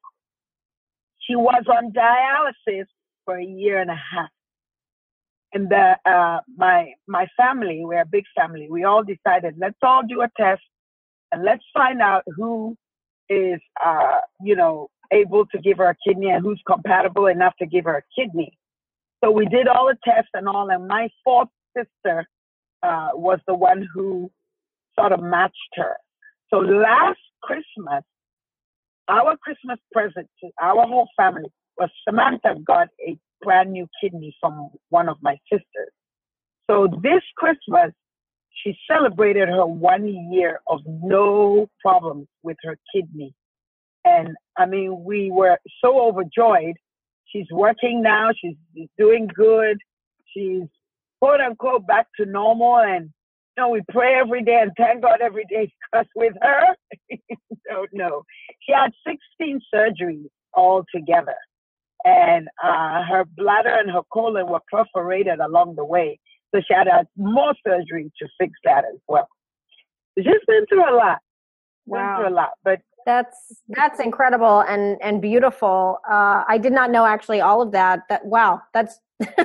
She 1.20 1.36
was 1.36 1.64
on 1.68 1.92
dialysis 1.92 2.86
for 3.24 3.36
a 3.36 3.44
year 3.44 3.80
and 3.80 3.90
a 3.90 3.94
half. 3.94 4.30
And 5.52 5.68
the, 5.70 5.96
uh, 6.04 6.40
my, 6.56 6.92
my 7.06 7.26
family, 7.36 7.82
we're 7.84 8.02
a 8.02 8.06
big 8.06 8.24
family, 8.36 8.68
we 8.70 8.84
all 8.84 9.02
decided, 9.02 9.54
let's 9.58 9.78
all 9.82 10.02
do 10.06 10.20
a 10.20 10.28
test 10.36 10.62
and 11.32 11.42
let's 11.42 11.64
find 11.72 12.02
out 12.02 12.22
who 12.36 12.76
is, 13.28 13.60
uh, 13.84 14.20
you 14.42 14.56
know, 14.56 14.88
able 15.10 15.46
to 15.46 15.58
give 15.58 15.78
her 15.78 15.88
a 15.88 15.96
kidney 16.06 16.28
and 16.28 16.42
who's 16.42 16.60
compatible 16.66 17.26
enough 17.26 17.54
to 17.60 17.66
give 17.66 17.84
her 17.84 17.96
a 17.96 18.20
kidney. 18.20 18.52
So 19.24 19.30
we 19.30 19.46
did 19.46 19.68
all 19.68 19.86
the 19.86 19.96
tests 20.04 20.30
and 20.34 20.48
all, 20.48 20.70
and 20.70 20.86
my 20.86 21.08
fourth 21.24 21.48
sister 21.76 22.26
uh, 22.82 23.08
was 23.14 23.40
the 23.46 23.54
one 23.54 23.86
who 23.92 24.30
sort 24.98 25.12
of 25.12 25.20
matched 25.22 25.74
her. 25.74 25.96
So 26.50 26.58
last 26.58 27.18
Christmas, 27.42 28.04
our 29.08 29.36
Christmas 29.38 29.78
present 29.92 30.28
to 30.42 30.50
our 30.60 30.86
whole 30.86 31.08
family 31.16 31.50
was 31.78 31.90
Samantha 32.06 32.56
got 32.64 32.88
a 33.06 33.18
brand 33.42 33.72
new 33.72 33.86
kidney 34.02 34.34
from 34.40 34.70
one 34.90 35.08
of 35.08 35.16
my 35.22 35.36
sisters. 35.50 35.92
So 36.70 36.88
this 37.02 37.22
Christmas, 37.36 37.92
she 38.62 38.76
celebrated 38.90 39.48
her 39.48 39.66
one 39.66 40.06
year 40.32 40.60
of 40.68 40.80
no 40.86 41.68
problems 41.80 42.26
with 42.42 42.56
her 42.62 42.76
kidney. 42.94 43.34
And 44.04 44.36
I 44.56 44.66
mean, 44.66 45.04
we 45.04 45.30
were 45.30 45.58
so 45.82 46.00
overjoyed. 46.00 46.76
She's 47.26 47.46
working 47.50 48.02
now. 48.02 48.30
She's 48.38 48.56
doing 48.98 49.28
good. 49.34 49.78
She's 50.34 50.62
quote 51.20 51.40
unquote 51.40 51.86
back 51.86 52.06
to 52.18 52.26
normal. 52.26 52.78
And 52.78 53.10
you 53.56 53.62
know, 53.62 53.68
we 53.70 53.82
pray 53.90 54.14
every 54.14 54.42
day 54.42 54.60
and 54.62 54.72
thank 54.76 55.02
God 55.02 55.20
every 55.20 55.44
day 55.50 55.72
because 55.92 56.06
with 56.14 56.34
her, 56.42 56.76
don't 57.70 57.90
know. 57.92 58.22
She 58.62 58.72
had 58.72 58.92
16 59.06 59.60
surgeries 59.74 60.28
altogether. 60.54 61.36
And 62.04 62.48
uh, 62.62 63.02
her 63.04 63.24
bladder 63.36 63.70
and 63.70 63.90
her 63.90 64.02
colon 64.12 64.48
were 64.48 64.60
perforated 64.70 65.40
along 65.40 65.76
the 65.76 65.84
way. 65.84 66.18
So 66.54 66.60
she 66.66 66.72
had 66.72 66.88
more 67.16 67.54
surgery 67.66 68.10
to 68.20 68.28
fix 68.40 68.52
that 68.64 68.84
as 68.84 69.00
well. 69.08 69.28
She's 70.16 70.26
been 70.46 70.66
through 70.66 70.88
a 70.88 70.96
lot. 70.96 71.18
Wow. 71.86 72.16
Been 72.16 72.24
through 72.24 72.34
a 72.34 72.36
lot. 72.36 72.50
But 72.64 72.80
that's 73.08 73.62
that's 73.68 74.00
incredible 74.00 74.60
and 74.60 74.98
and 75.02 75.22
beautiful. 75.22 75.98
Uh, 76.08 76.44
I 76.46 76.58
did 76.58 76.72
not 76.72 76.90
know 76.90 77.06
actually 77.06 77.40
all 77.40 77.62
of 77.62 77.72
that. 77.72 78.00
That 78.08 78.24
wow, 78.26 78.60
that's 78.74 79.00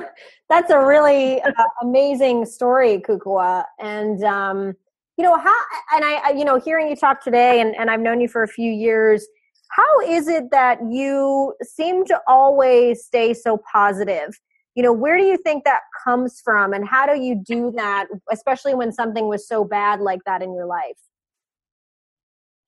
that's 0.50 0.70
a 0.70 0.84
really 0.84 1.40
uh, 1.40 1.52
amazing 1.82 2.44
story, 2.44 2.98
Kukuwa. 3.00 3.64
And 3.80 4.22
um, 4.22 4.74
you 5.16 5.24
know 5.24 5.36
how 5.38 5.56
and 5.94 6.04
I, 6.04 6.14
I 6.24 6.30
you 6.32 6.44
know 6.44 6.60
hearing 6.60 6.88
you 6.88 6.96
talk 6.96 7.22
today, 7.22 7.60
and 7.60 7.74
and 7.76 7.90
I've 7.90 8.00
known 8.00 8.20
you 8.20 8.28
for 8.28 8.42
a 8.42 8.48
few 8.48 8.70
years. 8.70 9.26
How 9.70 10.00
is 10.00 10.28
it 10.28 10.50
that 10.50 10.78
you 10.90 11.54
seem 11.62 12.04
to 12.06 12.20
always 12.28 13.04
stay 13.04 13.34
so 13.34 13.60
positive? 13.72 14.38
You 14.74 14.82
know, 14.82 14.92
where 14.92 15.16
do 15.16 15.24
you 15.24 15.36
think 15.36 15.64
that 15.64 15.80
comes 16.04 16.40
from, 16.44 16.72
and 16.72 16.86
how 16.86 17.06
do 17.06 17.20
you 17.20 17.36
do 17.36 17.72
that, 17.76 18.06
especially 18.30 18.74
when 18.74 18.92
something 18.92 19.28
was 19.28 19.46
so 19.46 19.64
bad 19.64 20.00
like 20.00 20.20
that 20.26 20.42
in 20.42 20.54
your 20.54 20.66
life? 20.66 20.98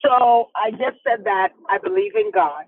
So 0.05 0.49
I 0.55 0.71
just 0.71 0.99
said 1.07 1.25
that 1.25 1.49
I 1.69 1.79
believe 1.79 2.15
in 2.15 2.31
God 2.33 2.65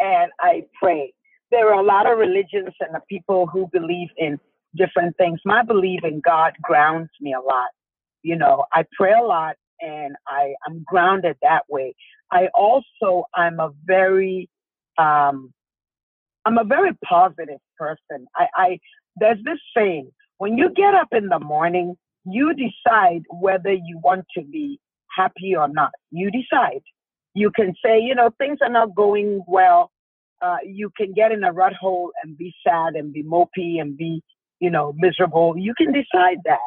and 0.00 0.30
I 0.40 0.64
pray. 0.80 1.12
There 1.50 1.68
are 1.68 1.80
a 1.80 1.84
lot 1.84 2.10
of 2.10 2.18
religions 2.18 2.74
and 2.80 2.94
the 2.94 3.00
people 3.10 3.46
who 3.46 3.68
believe 3.72 4.08
in 4.16 4.38
different 4.74 5.16
things. 5.18 5.40
My 5.44 5.62
belief 5.62 6.00
in 6.02 6.20
God 6.24 6.54
grounds 6.62 7.10
me 7.20 7.34
a 7.34 7.40
lot. 7.40 7.68
You 8.22 8.36
know, 8.36 8.64
I 8.72 8.84
pray 8.96 9.12
a 9.12 9.22
lot 9.22 9.56
and 9.80 10.16
I, 10.26 10.54
I'm 10.66 10.82
grounded 10.86 11.36
that 11.42 11.64
way. 11.68 11.94
I 12.32 12.48
also, 12.54 13.26
I'm 13.34 13.60
a 13.60 13.70
very, 13.84 14.48
um, 14.98 15.52
I'm 16.44 16.58
a 16.58 16.64
very 16.64 16.92
positive 17.04 17.60
person. 17.78 18.26
I, 18.34 18.46
I, 18.56 18.78
there's 19.16 19.38
this 19.44 19.58
saying, 19.76 20.10
when 20.38 20.56
you 20.56 20.70
get 20.70 20.94
up 20.94 21.08
in 21.12 21.28
the 21.28 21.38
morning, 21.38 21.94
you 22.24 22.54
decide 22.54 23.22
whether 23.30 23.72
you 23.72 24.00
want 24.02 24.24
to 24.36 24.42
be 24.42 24.80
happy 25.14 25.54
or 25.54 25.68
not. 25.68 25.90
You 26.10 26.30
decide. 26.30 26.82
You 27.34 27.50
can 27.50 27.74
say, 27.84 28.00
you 28.00 28.14
know, 28.14 28.30
things 28.38 28.58
are 28.62 28.70
not 28.70 28.94
going 28.94 29.42
well. 29.46 29.90
Uh, 30.40 30.56
you 30.64 30.90
can 30.96 31.12
get 31.12 31.32
in 31.32 31.44
a 31.44 31.52
rut 31.52 31.74
hole 31.74 32.10
and 32.22 32.36
be 32.36 32.52
sad 32.66 32.94
and 32.94 33.12
be 33.12 33.22
mopey 33.22 33.80
and 33.80 33.96
be, 33.96 34.22
you 34.58 34.70
know, 34.70 34.94
miserable. 34.96 35.54
You 35.56 35.74
can 35.76 35.92
decide 35.92 36.38
that. 36.46 36.58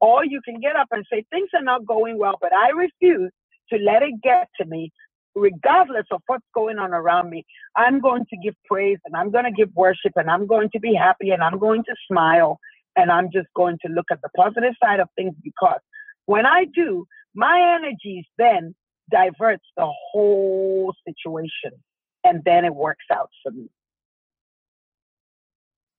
Or 0.00 0.24
you 0.24 0.40
can 0.44 0.58
get 0.58 0.74
up 0.74 0.88
and 0.90 1.06
say, 1.12 1.24
things 1.30 1.50
are 1.54 1.62
not 1.62 1.86
going 1.86 2.18
well, 2.18 2.36
but 2.40 2.52
I 2.52 2.70
refuse 2.70 3.30
to 3.72 3.78
let 3.78 4.02
it 4.02 4.20
get 4.22 4.48
to 4.60 4.66
me, 4.66 4.92
regardless 5.34 6.06
of 6.10 6.20
what's 6.26 6.44
going 6.54 6.78
on 6.78 6.92
around 6.92 7.30
me. 7.30 7.44
I'm 7.76 8.00
going 8.00 8.24
to 8.30 8.36
give 8.36 8.54
praise 8.66 8.98
and 9.04 9.16
I'm 9.16 9.30
going 9.30 9.44
to 9.44 9.50
give 9.50 9.70
worship 9.74 10.12
and 10.16 10.30
I'm 10.30 10.46
going 10.46 10.70
to 10.72 10.80
be 10.80 10.94
happy 10.94 11.30
and 11.30 11.42
I'm 11.42 11.58
going 11.58 11.84
to 11.84 11.94
smile 12.10 12.58
and 12.96 13.10
I'm 13.10 13.30
just 13.32 13.48
going 13.56 13.78
to 13.86 13.92
look 13.92 14.06
at 14.10 14.20
the 14.22 14.28
positive 14.36 14.74
side 14.82 15.00
of 15.00 15.08
things 15.16 15.34
because 15.42 15.80
when 16.26 16.46
I 16.46 16.66
do, 16.74 17.06
my 17.34 17.78
energies 17.80 18.26
then 18.38 18.74
diverts 19.10 19.64
the 19.76 19.90
whole 20.12 20.92
situation 21.06 21.78
and 22.24 22.42
then 22.44 22.64
it 22.64 22.74
works 22.74 23.04
out 23.12 23.30
for 23.42 23.52
me. 23.52 23.68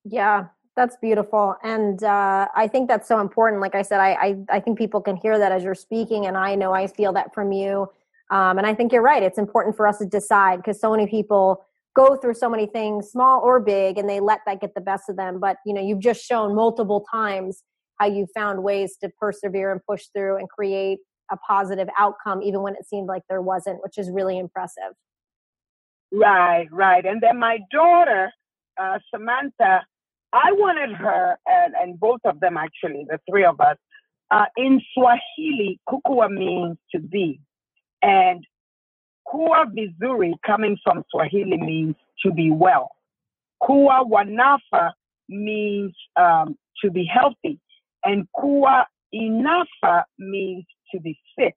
Yeah, 0.06 0.48
that's 0.76 0.98
beautiful. 0.98 1.56
And 1.64 2.04
uh, 2.04 2.48
I 2.56 2.68
think 2.68 2.88
that's 2.88 3.08
so 3.08 3.20
important. 3.20 3.62
Like 3.62 3.76
I 3.76 3.82
said, 3.82 4.00
I, 4.00 4.14
I, 4.14 4.38
I, 4.50 4.60
think 4.60 4.78
people 4.78 5.02
can 5.02 5.16
hear 5.16 5.38
that 5.38 5.52
as 5.52 5.64
you're 5.64 5.76
speaking, 5.76 6.26
and 6.26 6.36
I 6.36 6.56
know 6.56 6.74
I 6.74 6.88
feel 6.88 7.14
that 7.14 7.34
from 7.34 7.52
you. 7.52 7.88
Um, 8.32 8.58
and 8.58 8.66
I 8.66 8.74
think 8.74 8.92
you're 8.92 9.04
right. 9.04 9.22
It's 9.22 9.38
important 9.38 9.78
for 9.78 9.88
us 9.88 10.00
to 10.00 10.06
decide 10.06 10.58
because 10.58 10.82
so 10.82 10.90
many 10.90 11.06
people 11.06 11.64
go 11.96 12.16
through 12.16 12.34
so 12.34 12.50
many 12.50 12.66
things, 12.66 13.12
small 13.12 13.42
or 13.42 13.60
big, 13.60 14.00
and 14.00 14.10
they 14.10 14.20
let 14.20 14.40
that 14.48 14.62
get 14.62 14.74
the 14.74 14.82
best 14.82 15.10
of 15.10 15.16
them. 15.16 15.40
But 15.40 15.58
you 15.66 15.74
know, 15.74 15.82
you've 15.82 16.00
just 16.00 16.24
shown 16.24 16.56
multiple 16.56 17.06
times 17.12 17.64
how 18.00 18.08
you 18.08 18.28
found 18.34 18.64
ways 18.64 18.98
to 19.02 19.10
persevere 19.20 19.72
and 19.72 19.82
push 19.88 20.06
through 20.16 20.38
and 20.38 20.50
create 20.50 21.00
a 21.32 21.38
positive 21.38 21.88
outcome 21.98 22.42
even 22.42 22.62
when 22.62 22.74
it 22.76 22.86
seemed 22.86 23.08
like 23.08 23.24
there 23.30 23.42
wasn't 23.42 23.82
which 23.82 23.98
is 23.98 24.12
really 24.12 24.38
impressive 24.38 24.94
right 26.12 26.68
right 26.72 27.06
and 27.06 27.22
then 27.22 27.40
my 27.40 27.60
daughter 27.72 28.32
uh, 28.82 29.00
samantha 29.14 29.82
i 30.34 30.52
wanted 30.54 30.92
her 30.96 31.38
and, 31.46 31.74
and 31.76 32.00
both 32.00 32.20
of 32.26 32.40
them 32.40 32.58
actually 32.58 33.06
the 33.10 33.20
three 33.30 33.46
of 33.46 33.60
us 33.62 33.78
uh, 34.34 34.46
in 34.58 34.82
Swahili, 34.94 35.80
kukua 35.88 36.30
means 36.30 36.78
to 36.92 37.00
be. 37.00 37.40
And 38.02 38.46
kuwa 39.28 39.66
vizuri, 39.66 40.34
coming 40.46 40.78
from 40.84 41.04
Swahili, 41.12 41.58
means 41.58 41.96
to 42.24 42.32
be 42.32 42.50
well. 42.52 42.90
Kuwa 43.62 44.02
wanafa 44.10 44.94
means 45.30 45.94
um, 46.16 46.58
to 46.82 46.90
be 46.90 47.04
healthy. 47.06 47.60
And 48.04 48.28
kuwa 48.36 48.86
inafa 49.14 50.04
means 50.18 50.66
to 50.92 51.00
be 51.00 51.18
fit. 51.36 51.54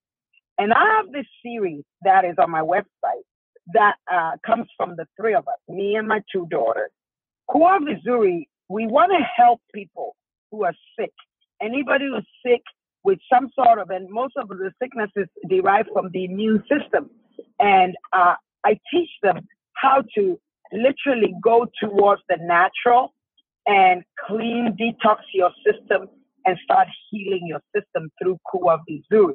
And 0.58 0.72
I 0.72 0.96
have 0.96 1.12
this 1.12 1.26
series 1.42 1.84
that 2.02 2.24
is 2.24 2.36
on 2.38 2.50
my 2.50 2.62
website 2.62 3.24
that 3.72 3.96
uh, 4.10 4.32
comes 4.44 4.68
from 4.76 4.96
the 4.96 5.06
three 5.18 5.34
of 5.34 5.48
us, 5.48 5.58
me 5.68 5.96
and 5.96 6.06
my 6.06 6.22
two 6.30 6.46
daughters. 6.50 6.90
Kuwa 7.50 7.78
Vizuri, 7.80 8.48
we 8.68 8.86
want 8.86 9.12
to 9.12 9.24
help 9.36 9.60
people 9.74 10.16
who 10.50 10.64
are 10.64 10.74
sick. 10.98 11.12
Anybody 11.60 12.06
who's 12.06 12.26
sick 12.44 12.62
with 13.04 13.18
some 13.32 13.48
sort 13.54 13.78
of, 13.78 13.90
and 13.90 14.10
most 14.10 14.34
of 14.36 14.48
the 14.48 14.72
sicknesses 14.82 15.28
derive 15.48 15.86
from 15.92 16.10
the 16.12 16.24
immune 16.24 16.62
system. 16.68 17.10
And 17.60 17.94
uh, 18.12 18.34
I 18.64 18.78
teach 18.92 19.10
them 19.22 19.46
how 19.74 20.02
to 20.16 20.38
literally 20.72 21.34
go 21.42 21.66
towards 21.80 22.22
the 22.28 22.38
natural 22.40 23.14
and 23.66 24.02
clean, 24.26 24.76
detox 24.78 25.18
your 25.32 25.50
system 25.64 26.08
and 26.44 26.56
start 26.64 26.88
healing 27.10 27.46
your 27.46 27.60
system 27.74 28.10
through 28.20 28.38
Kuwa 28.52 28.78
Vizuri. 28.88 29.34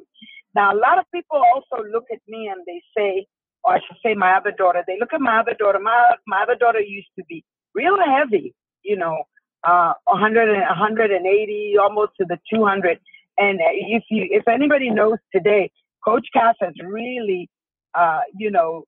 Now, 0.56 0.74
a 0.74 0.78
lot 0.78 1.00
of 1.00 1.06
people 1.14 1.42
also 1.54 1.84
look 1.92 2.06
at 2.12 2.20
me 2.28 2.48
and 2.48 2.62
they 2.66 2.82
say, 2.98 3.26
or 3.64 3.76
I 3.76 3.80
should 3.80 3.98
say 4.04 4.16
my 4.16 4.34
other 4.36 4.52
daughter, 4.52 4.84
they 4.88 4.98
look 5.00 5.14
at 5.14 5.22
my 5.22 5.40
other 5.40 5.54
daughter. 5.58 5.80
My, 5.80 6.16
my 6.28 6.44
other 6.44 6.56
daughter 6.56 6.80
used 6.80 7.10
to 7.18 7.24
be 7.30 7.44
real 7.74 7.98
heavy, 8.06 8.54
you 8.84 8.98
know, 8.98 9.24
uh, 9.64 9.94
100 10.06 10.50
and 10.50 10.62
180, 10.62 11.76
almost 11.82 12.12
to 12.20 12.26
the 12.26 12.38
200. 12.54 13.00
And 13.38 13.60
if 13.62 14.04
you, 14.10 14.28
if 14.30 14.48
anybody 14.48 14.90
knows 14.90 15.18
today, 15.34 15.72
Coach 16.04 16.28
Cass 16.34 16.56
has 16.62 16.74
really, 16.84 17.50
uh, 17.94 18.22
you 18.38 18.52
know, 18.52 18.86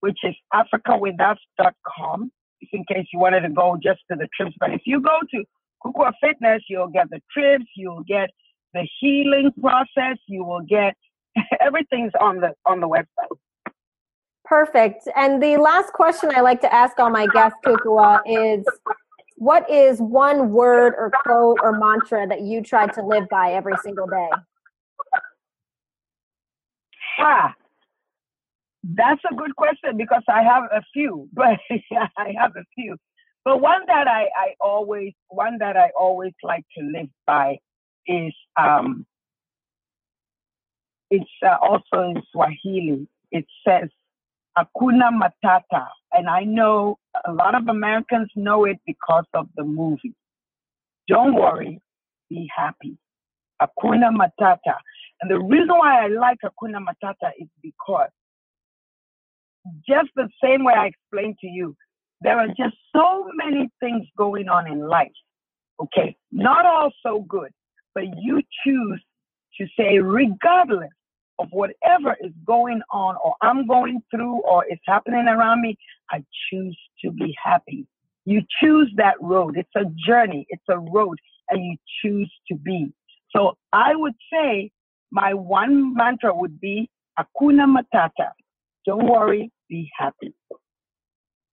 which 0.00 0.18
is 0.22 0.34
africawithus.com, 0.54 2.32
just 2.62 2.72
in 2.72 2.86
case 2.86 3.06
you 3.12 3.18
wanted 3.18 3.40
to 3.40 3.50
go 3.50 3.76
just 3.82 4.00
to 4.10 4.16
the 4.16 4.26
trips. 4.34 4.56
But 4.58 4.72
if 4.72 4.80
you 4.86 4.98
go 5.00 5.18
to 5.32 5.44
Kukuwa 5.84 6.12
Fitness, 6.20 6.62
you'll 6.68 6.88
get 6.88 7.08
the 7.10 7.20
trips, 7.32 7.66
you'll 7.76 8.04
get 8.04 8.30
the 8.74 8.86
healing 9.00 9.50
process, 9.60 10.18
you 10.26 10.44
will 10.44 10.62
get 10.62 10.94
everything's 11.60 12.12
on 12.20 12.40
the 12.40 12.52
on 12.66 12.80
the 12.80 12.88
website. 12.88 13.36
Perfect. 14.44 15.08
And 15.14 15.40
the 15.42 15.56
last 15.58 15.92
question 15.92 16.32
I 16.34 16.40
like 16.40 16.60
to 16.62 16.74
ask 16.74 16.98
all 16.98 17.10
my 17.10 17.26
guests, 17.26 17.58
Kukuwa, 17.64 18.20
is 18.26 18.64
what 19.36 19.70
is 19.70 20.00
one 20.00 20.50
word 20.50 20.94
or 20.98 21.12
quote 21.22 21.58
or 21.62 21.78
mantra 21.78 22.26
that 22.26 22.40
you 22.42 22.62
try 22.62 22.86
to 22.88 23.02
live 23.02 23.28
by 23.30 23.52
every 23.52 23.74
single 23.82 24.06
day? 24.06 24.28
Ah, 27.18 27.54
that's 28.82 29.20
a 29.30 29.34
good 29.34 29.54
question 29.56 29.96
because 29.96 30.22
I 30.28 30.42
have 30.42 30.64
a 30.72 30.82
few, 30.92 31.28
but 31.32 31.58
I 32.16 32.34
have 32.38 32.52
a 32.56 32.64
few. 32.74 32.96
But 33.44 33.60
one 33.60 33.82
that 33.86 34.06
I, 34.06 34.24
I 34.36 34.54
always, 34.60 35.12
one 35.28 35.58
that 35.58 35.76
I 35.76 35.90
always 35.98 36.32
like 36.42 36.64
to 36.76 36.84
live 36.84 37.08
by 37.26 37.58
is, 38.06 38.34
um, 38.58 39.06
it's 41.10 41.30
uh, 41.44 41.56
also 41.60 42.10
in 42.10 42.22
Swahili. 42.32 43.08
It 43.32 43.46
says, 43.66 43.88
"Hakuna 44.56 45.10
Matata. 45.10 45.86
And 46.12 46.28
I 46.28 46.44
know 46.44 46.98
a 47.26 47.32
lot 47.32 47.54
of 47.54 47.68
Americans 47.68 48.30
know 48.36 48.64
it 48.64 48.78
because 48.86 49.24
of 49.34 49.48
the 49.56 49.64
movie. 49.64 50.14
Don't 51.08 51.34
worry, 51.34 51.80
be 52.28 52.48
happy. 52.54 52.96
Hakuna 53.60 54.10
Matata. 54.14 54.76
And 55.20 55.30
the 55.30 55.38
reason 55.38 55.68
why 55.68 56.04
I 56.04 56.08
like 56.08 56.38
Hakuna 56.44 56.78
Matata 56.78 57.30
is 57.38 57.48
because 57.62 58.10
just 59.86 60.08
the 60.16 60.28
same 60.42 60.64
way 60.64 60.74
I 60.74 60.86
explained 60.86 61.36
to 61.40 61.46
you, 61.46 61.76
there 62.20 62.38
are 62.38 62.48
just 62.48 62.76
so 62.94 63.28
many 63.34 63.70
things 63.80 64.06
going 64.16 64.48
on 64.48 64.70
in 64.70 64.86
life. 64.86 65.12
Okay, 65.80 66.16
not 66.30 66.66
all 66.66 66.92
so 67.02 67.20
good, 67.20 67.50
but 67.94 68.04
you 68.18 68.42
choose 68.64 69.02
to 69.58 69.66
say, 69.78 69.98
regardless 69.98 70.90
of 71.38 71.48
whatever 71.52 72.16
is 72.20 72.32
going 72.46 72.82
on 72.92 73.16
or 73.24 73.34
I'm 73.40 73.66
going 73.66 74.02
through 74.10 74.42
or 74.42 74.64
is 74.70 74.78
happening 74.86 75.26
around 75.26 75.62
me, 75.62 75.76
I 76.10 76.22
choose 76.50 76.78
to 77.04 77.10
be 77.10 77.34
happy. 77.42 77.86
You 78.26 78.42
choose 78.60 78.92
that 78.96 79.14
road. 79.20 79.56
It's 79.56 79.70
a 79.74 79.86
journey. 80.06 80.46
It's 80.50 80.62
a 80.68 80.78
road 80.78 81.18
and 81.48 81.64
you 81.64 81.76
choose 82.02 82.30
to 82.48 82.56
be. 82.56 82.92
So 83.34 83.56
I 83.72 83.94
would 83.94 84.14
say 84.32 84.70
my 85.10 85.34
one 85.34 85.94
mantra 85.94 86.34
would 86.34 86.60
be 86.60 86.90
Hakuna 87.18 87.66
Matata. 87.66 88.30
Don't 88.86 89.08
worry, 89.08 89.50
be 89.68 89.90
happy. 89.98 90.34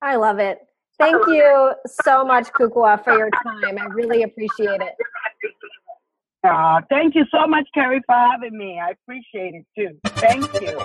I 0.02 0.16
love 0.16 0.40
it. 0.40 0.60
Thank 1.00 1.28
you 1.28 1.74
so 2.04 2.26
much, 2.26 2.52
Kukuwa, 2.54 3.04
for 3.04 3.16
your 3.18 3.30
time. 3.44 3.78
I 3.80 3.86
really 3.86 4.24
appreciate 4.24 4.82
it. 4.82 4.96
Uh, 6.44 6.82
thank 6.90 7.14
you 7.14 7.26
so 7.32 7.46
much, 7.46 7.68
Carrie, 7.74 8.02
for 8.06 8.16
having 8.16 8.58
me. 8.58 8.80
I 8.80 8.92
appreciate 8.92 9.54
it 9.54 9.66
too. 9.78 9.98
Thank 10.16 10.62
you. 10.62 10.80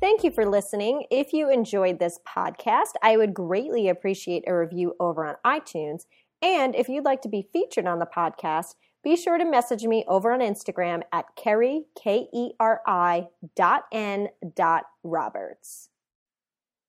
Thank 0.00 0.24
you 0.24 0.32
for 0.32 0.44
listening. 0.46 1.04
If 1.10 1.32
you 1.32 1.48
enjoyed 1.50 2.00
this 2.00 2.18
podcast, 2.26 2.94
I 3.02 3.16
would 3.16 3.34
greatly 3.34 3.88
appreciate 3.88 4.42
a 4.48 4.56
review 4.56 4.94
over 4.98 5.24
on 5.24 5.36
iTunes. 5.46 6.06
And 6.40 6.74
if 6.74 6.88
you'd 6.88 7.04
like 7.04 7.22
to 7.22 7.28
be 7.28 7.46
featured 7.52 7.86
on 7.86 8.00
the 8.00 8.06
podcast, 8.06 8.74
be 9.04 9.14
sure 9.16 9.38
to 9.38 9.44
message 9.44 9.84
me 9.84 10.04
over 10.08 10.32
on 10.32 10.40
Instagram 10.40 11.02
at 11.12 11.26
Keri, 11.36 11.84
K 11.96 12.28
E 12.32 12.50
R 12.58 12.80
I 12.86 13.28
dot 13.54 13.84
N 13.92 14.28
dot 14.56 14.84
Roberts. 15.04 15.88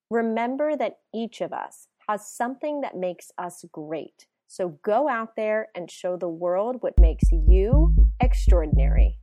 Remember 0.10 0.76
that 0.76 0.98
each 1.14 1.42
of 1.42 1.54
us 1.54 1.88
has 2.08 2.28
something 2.28 2.82
that 2.82 2.96
makes 2.96 3.32
us 3.38 3.64
great. 3.72 4.28
So 4.48 4.78
go 4.84 5.10
out 5.10 5.36
there 5.36 5.70
and 5.74 5.90
show 5.90 6.18
the 6.18 6.30
world 6.30 6.78
what 6.82 7.00
makes 7.00 7.32
you 7.32 7.96
extraordinary. 8.20 9.18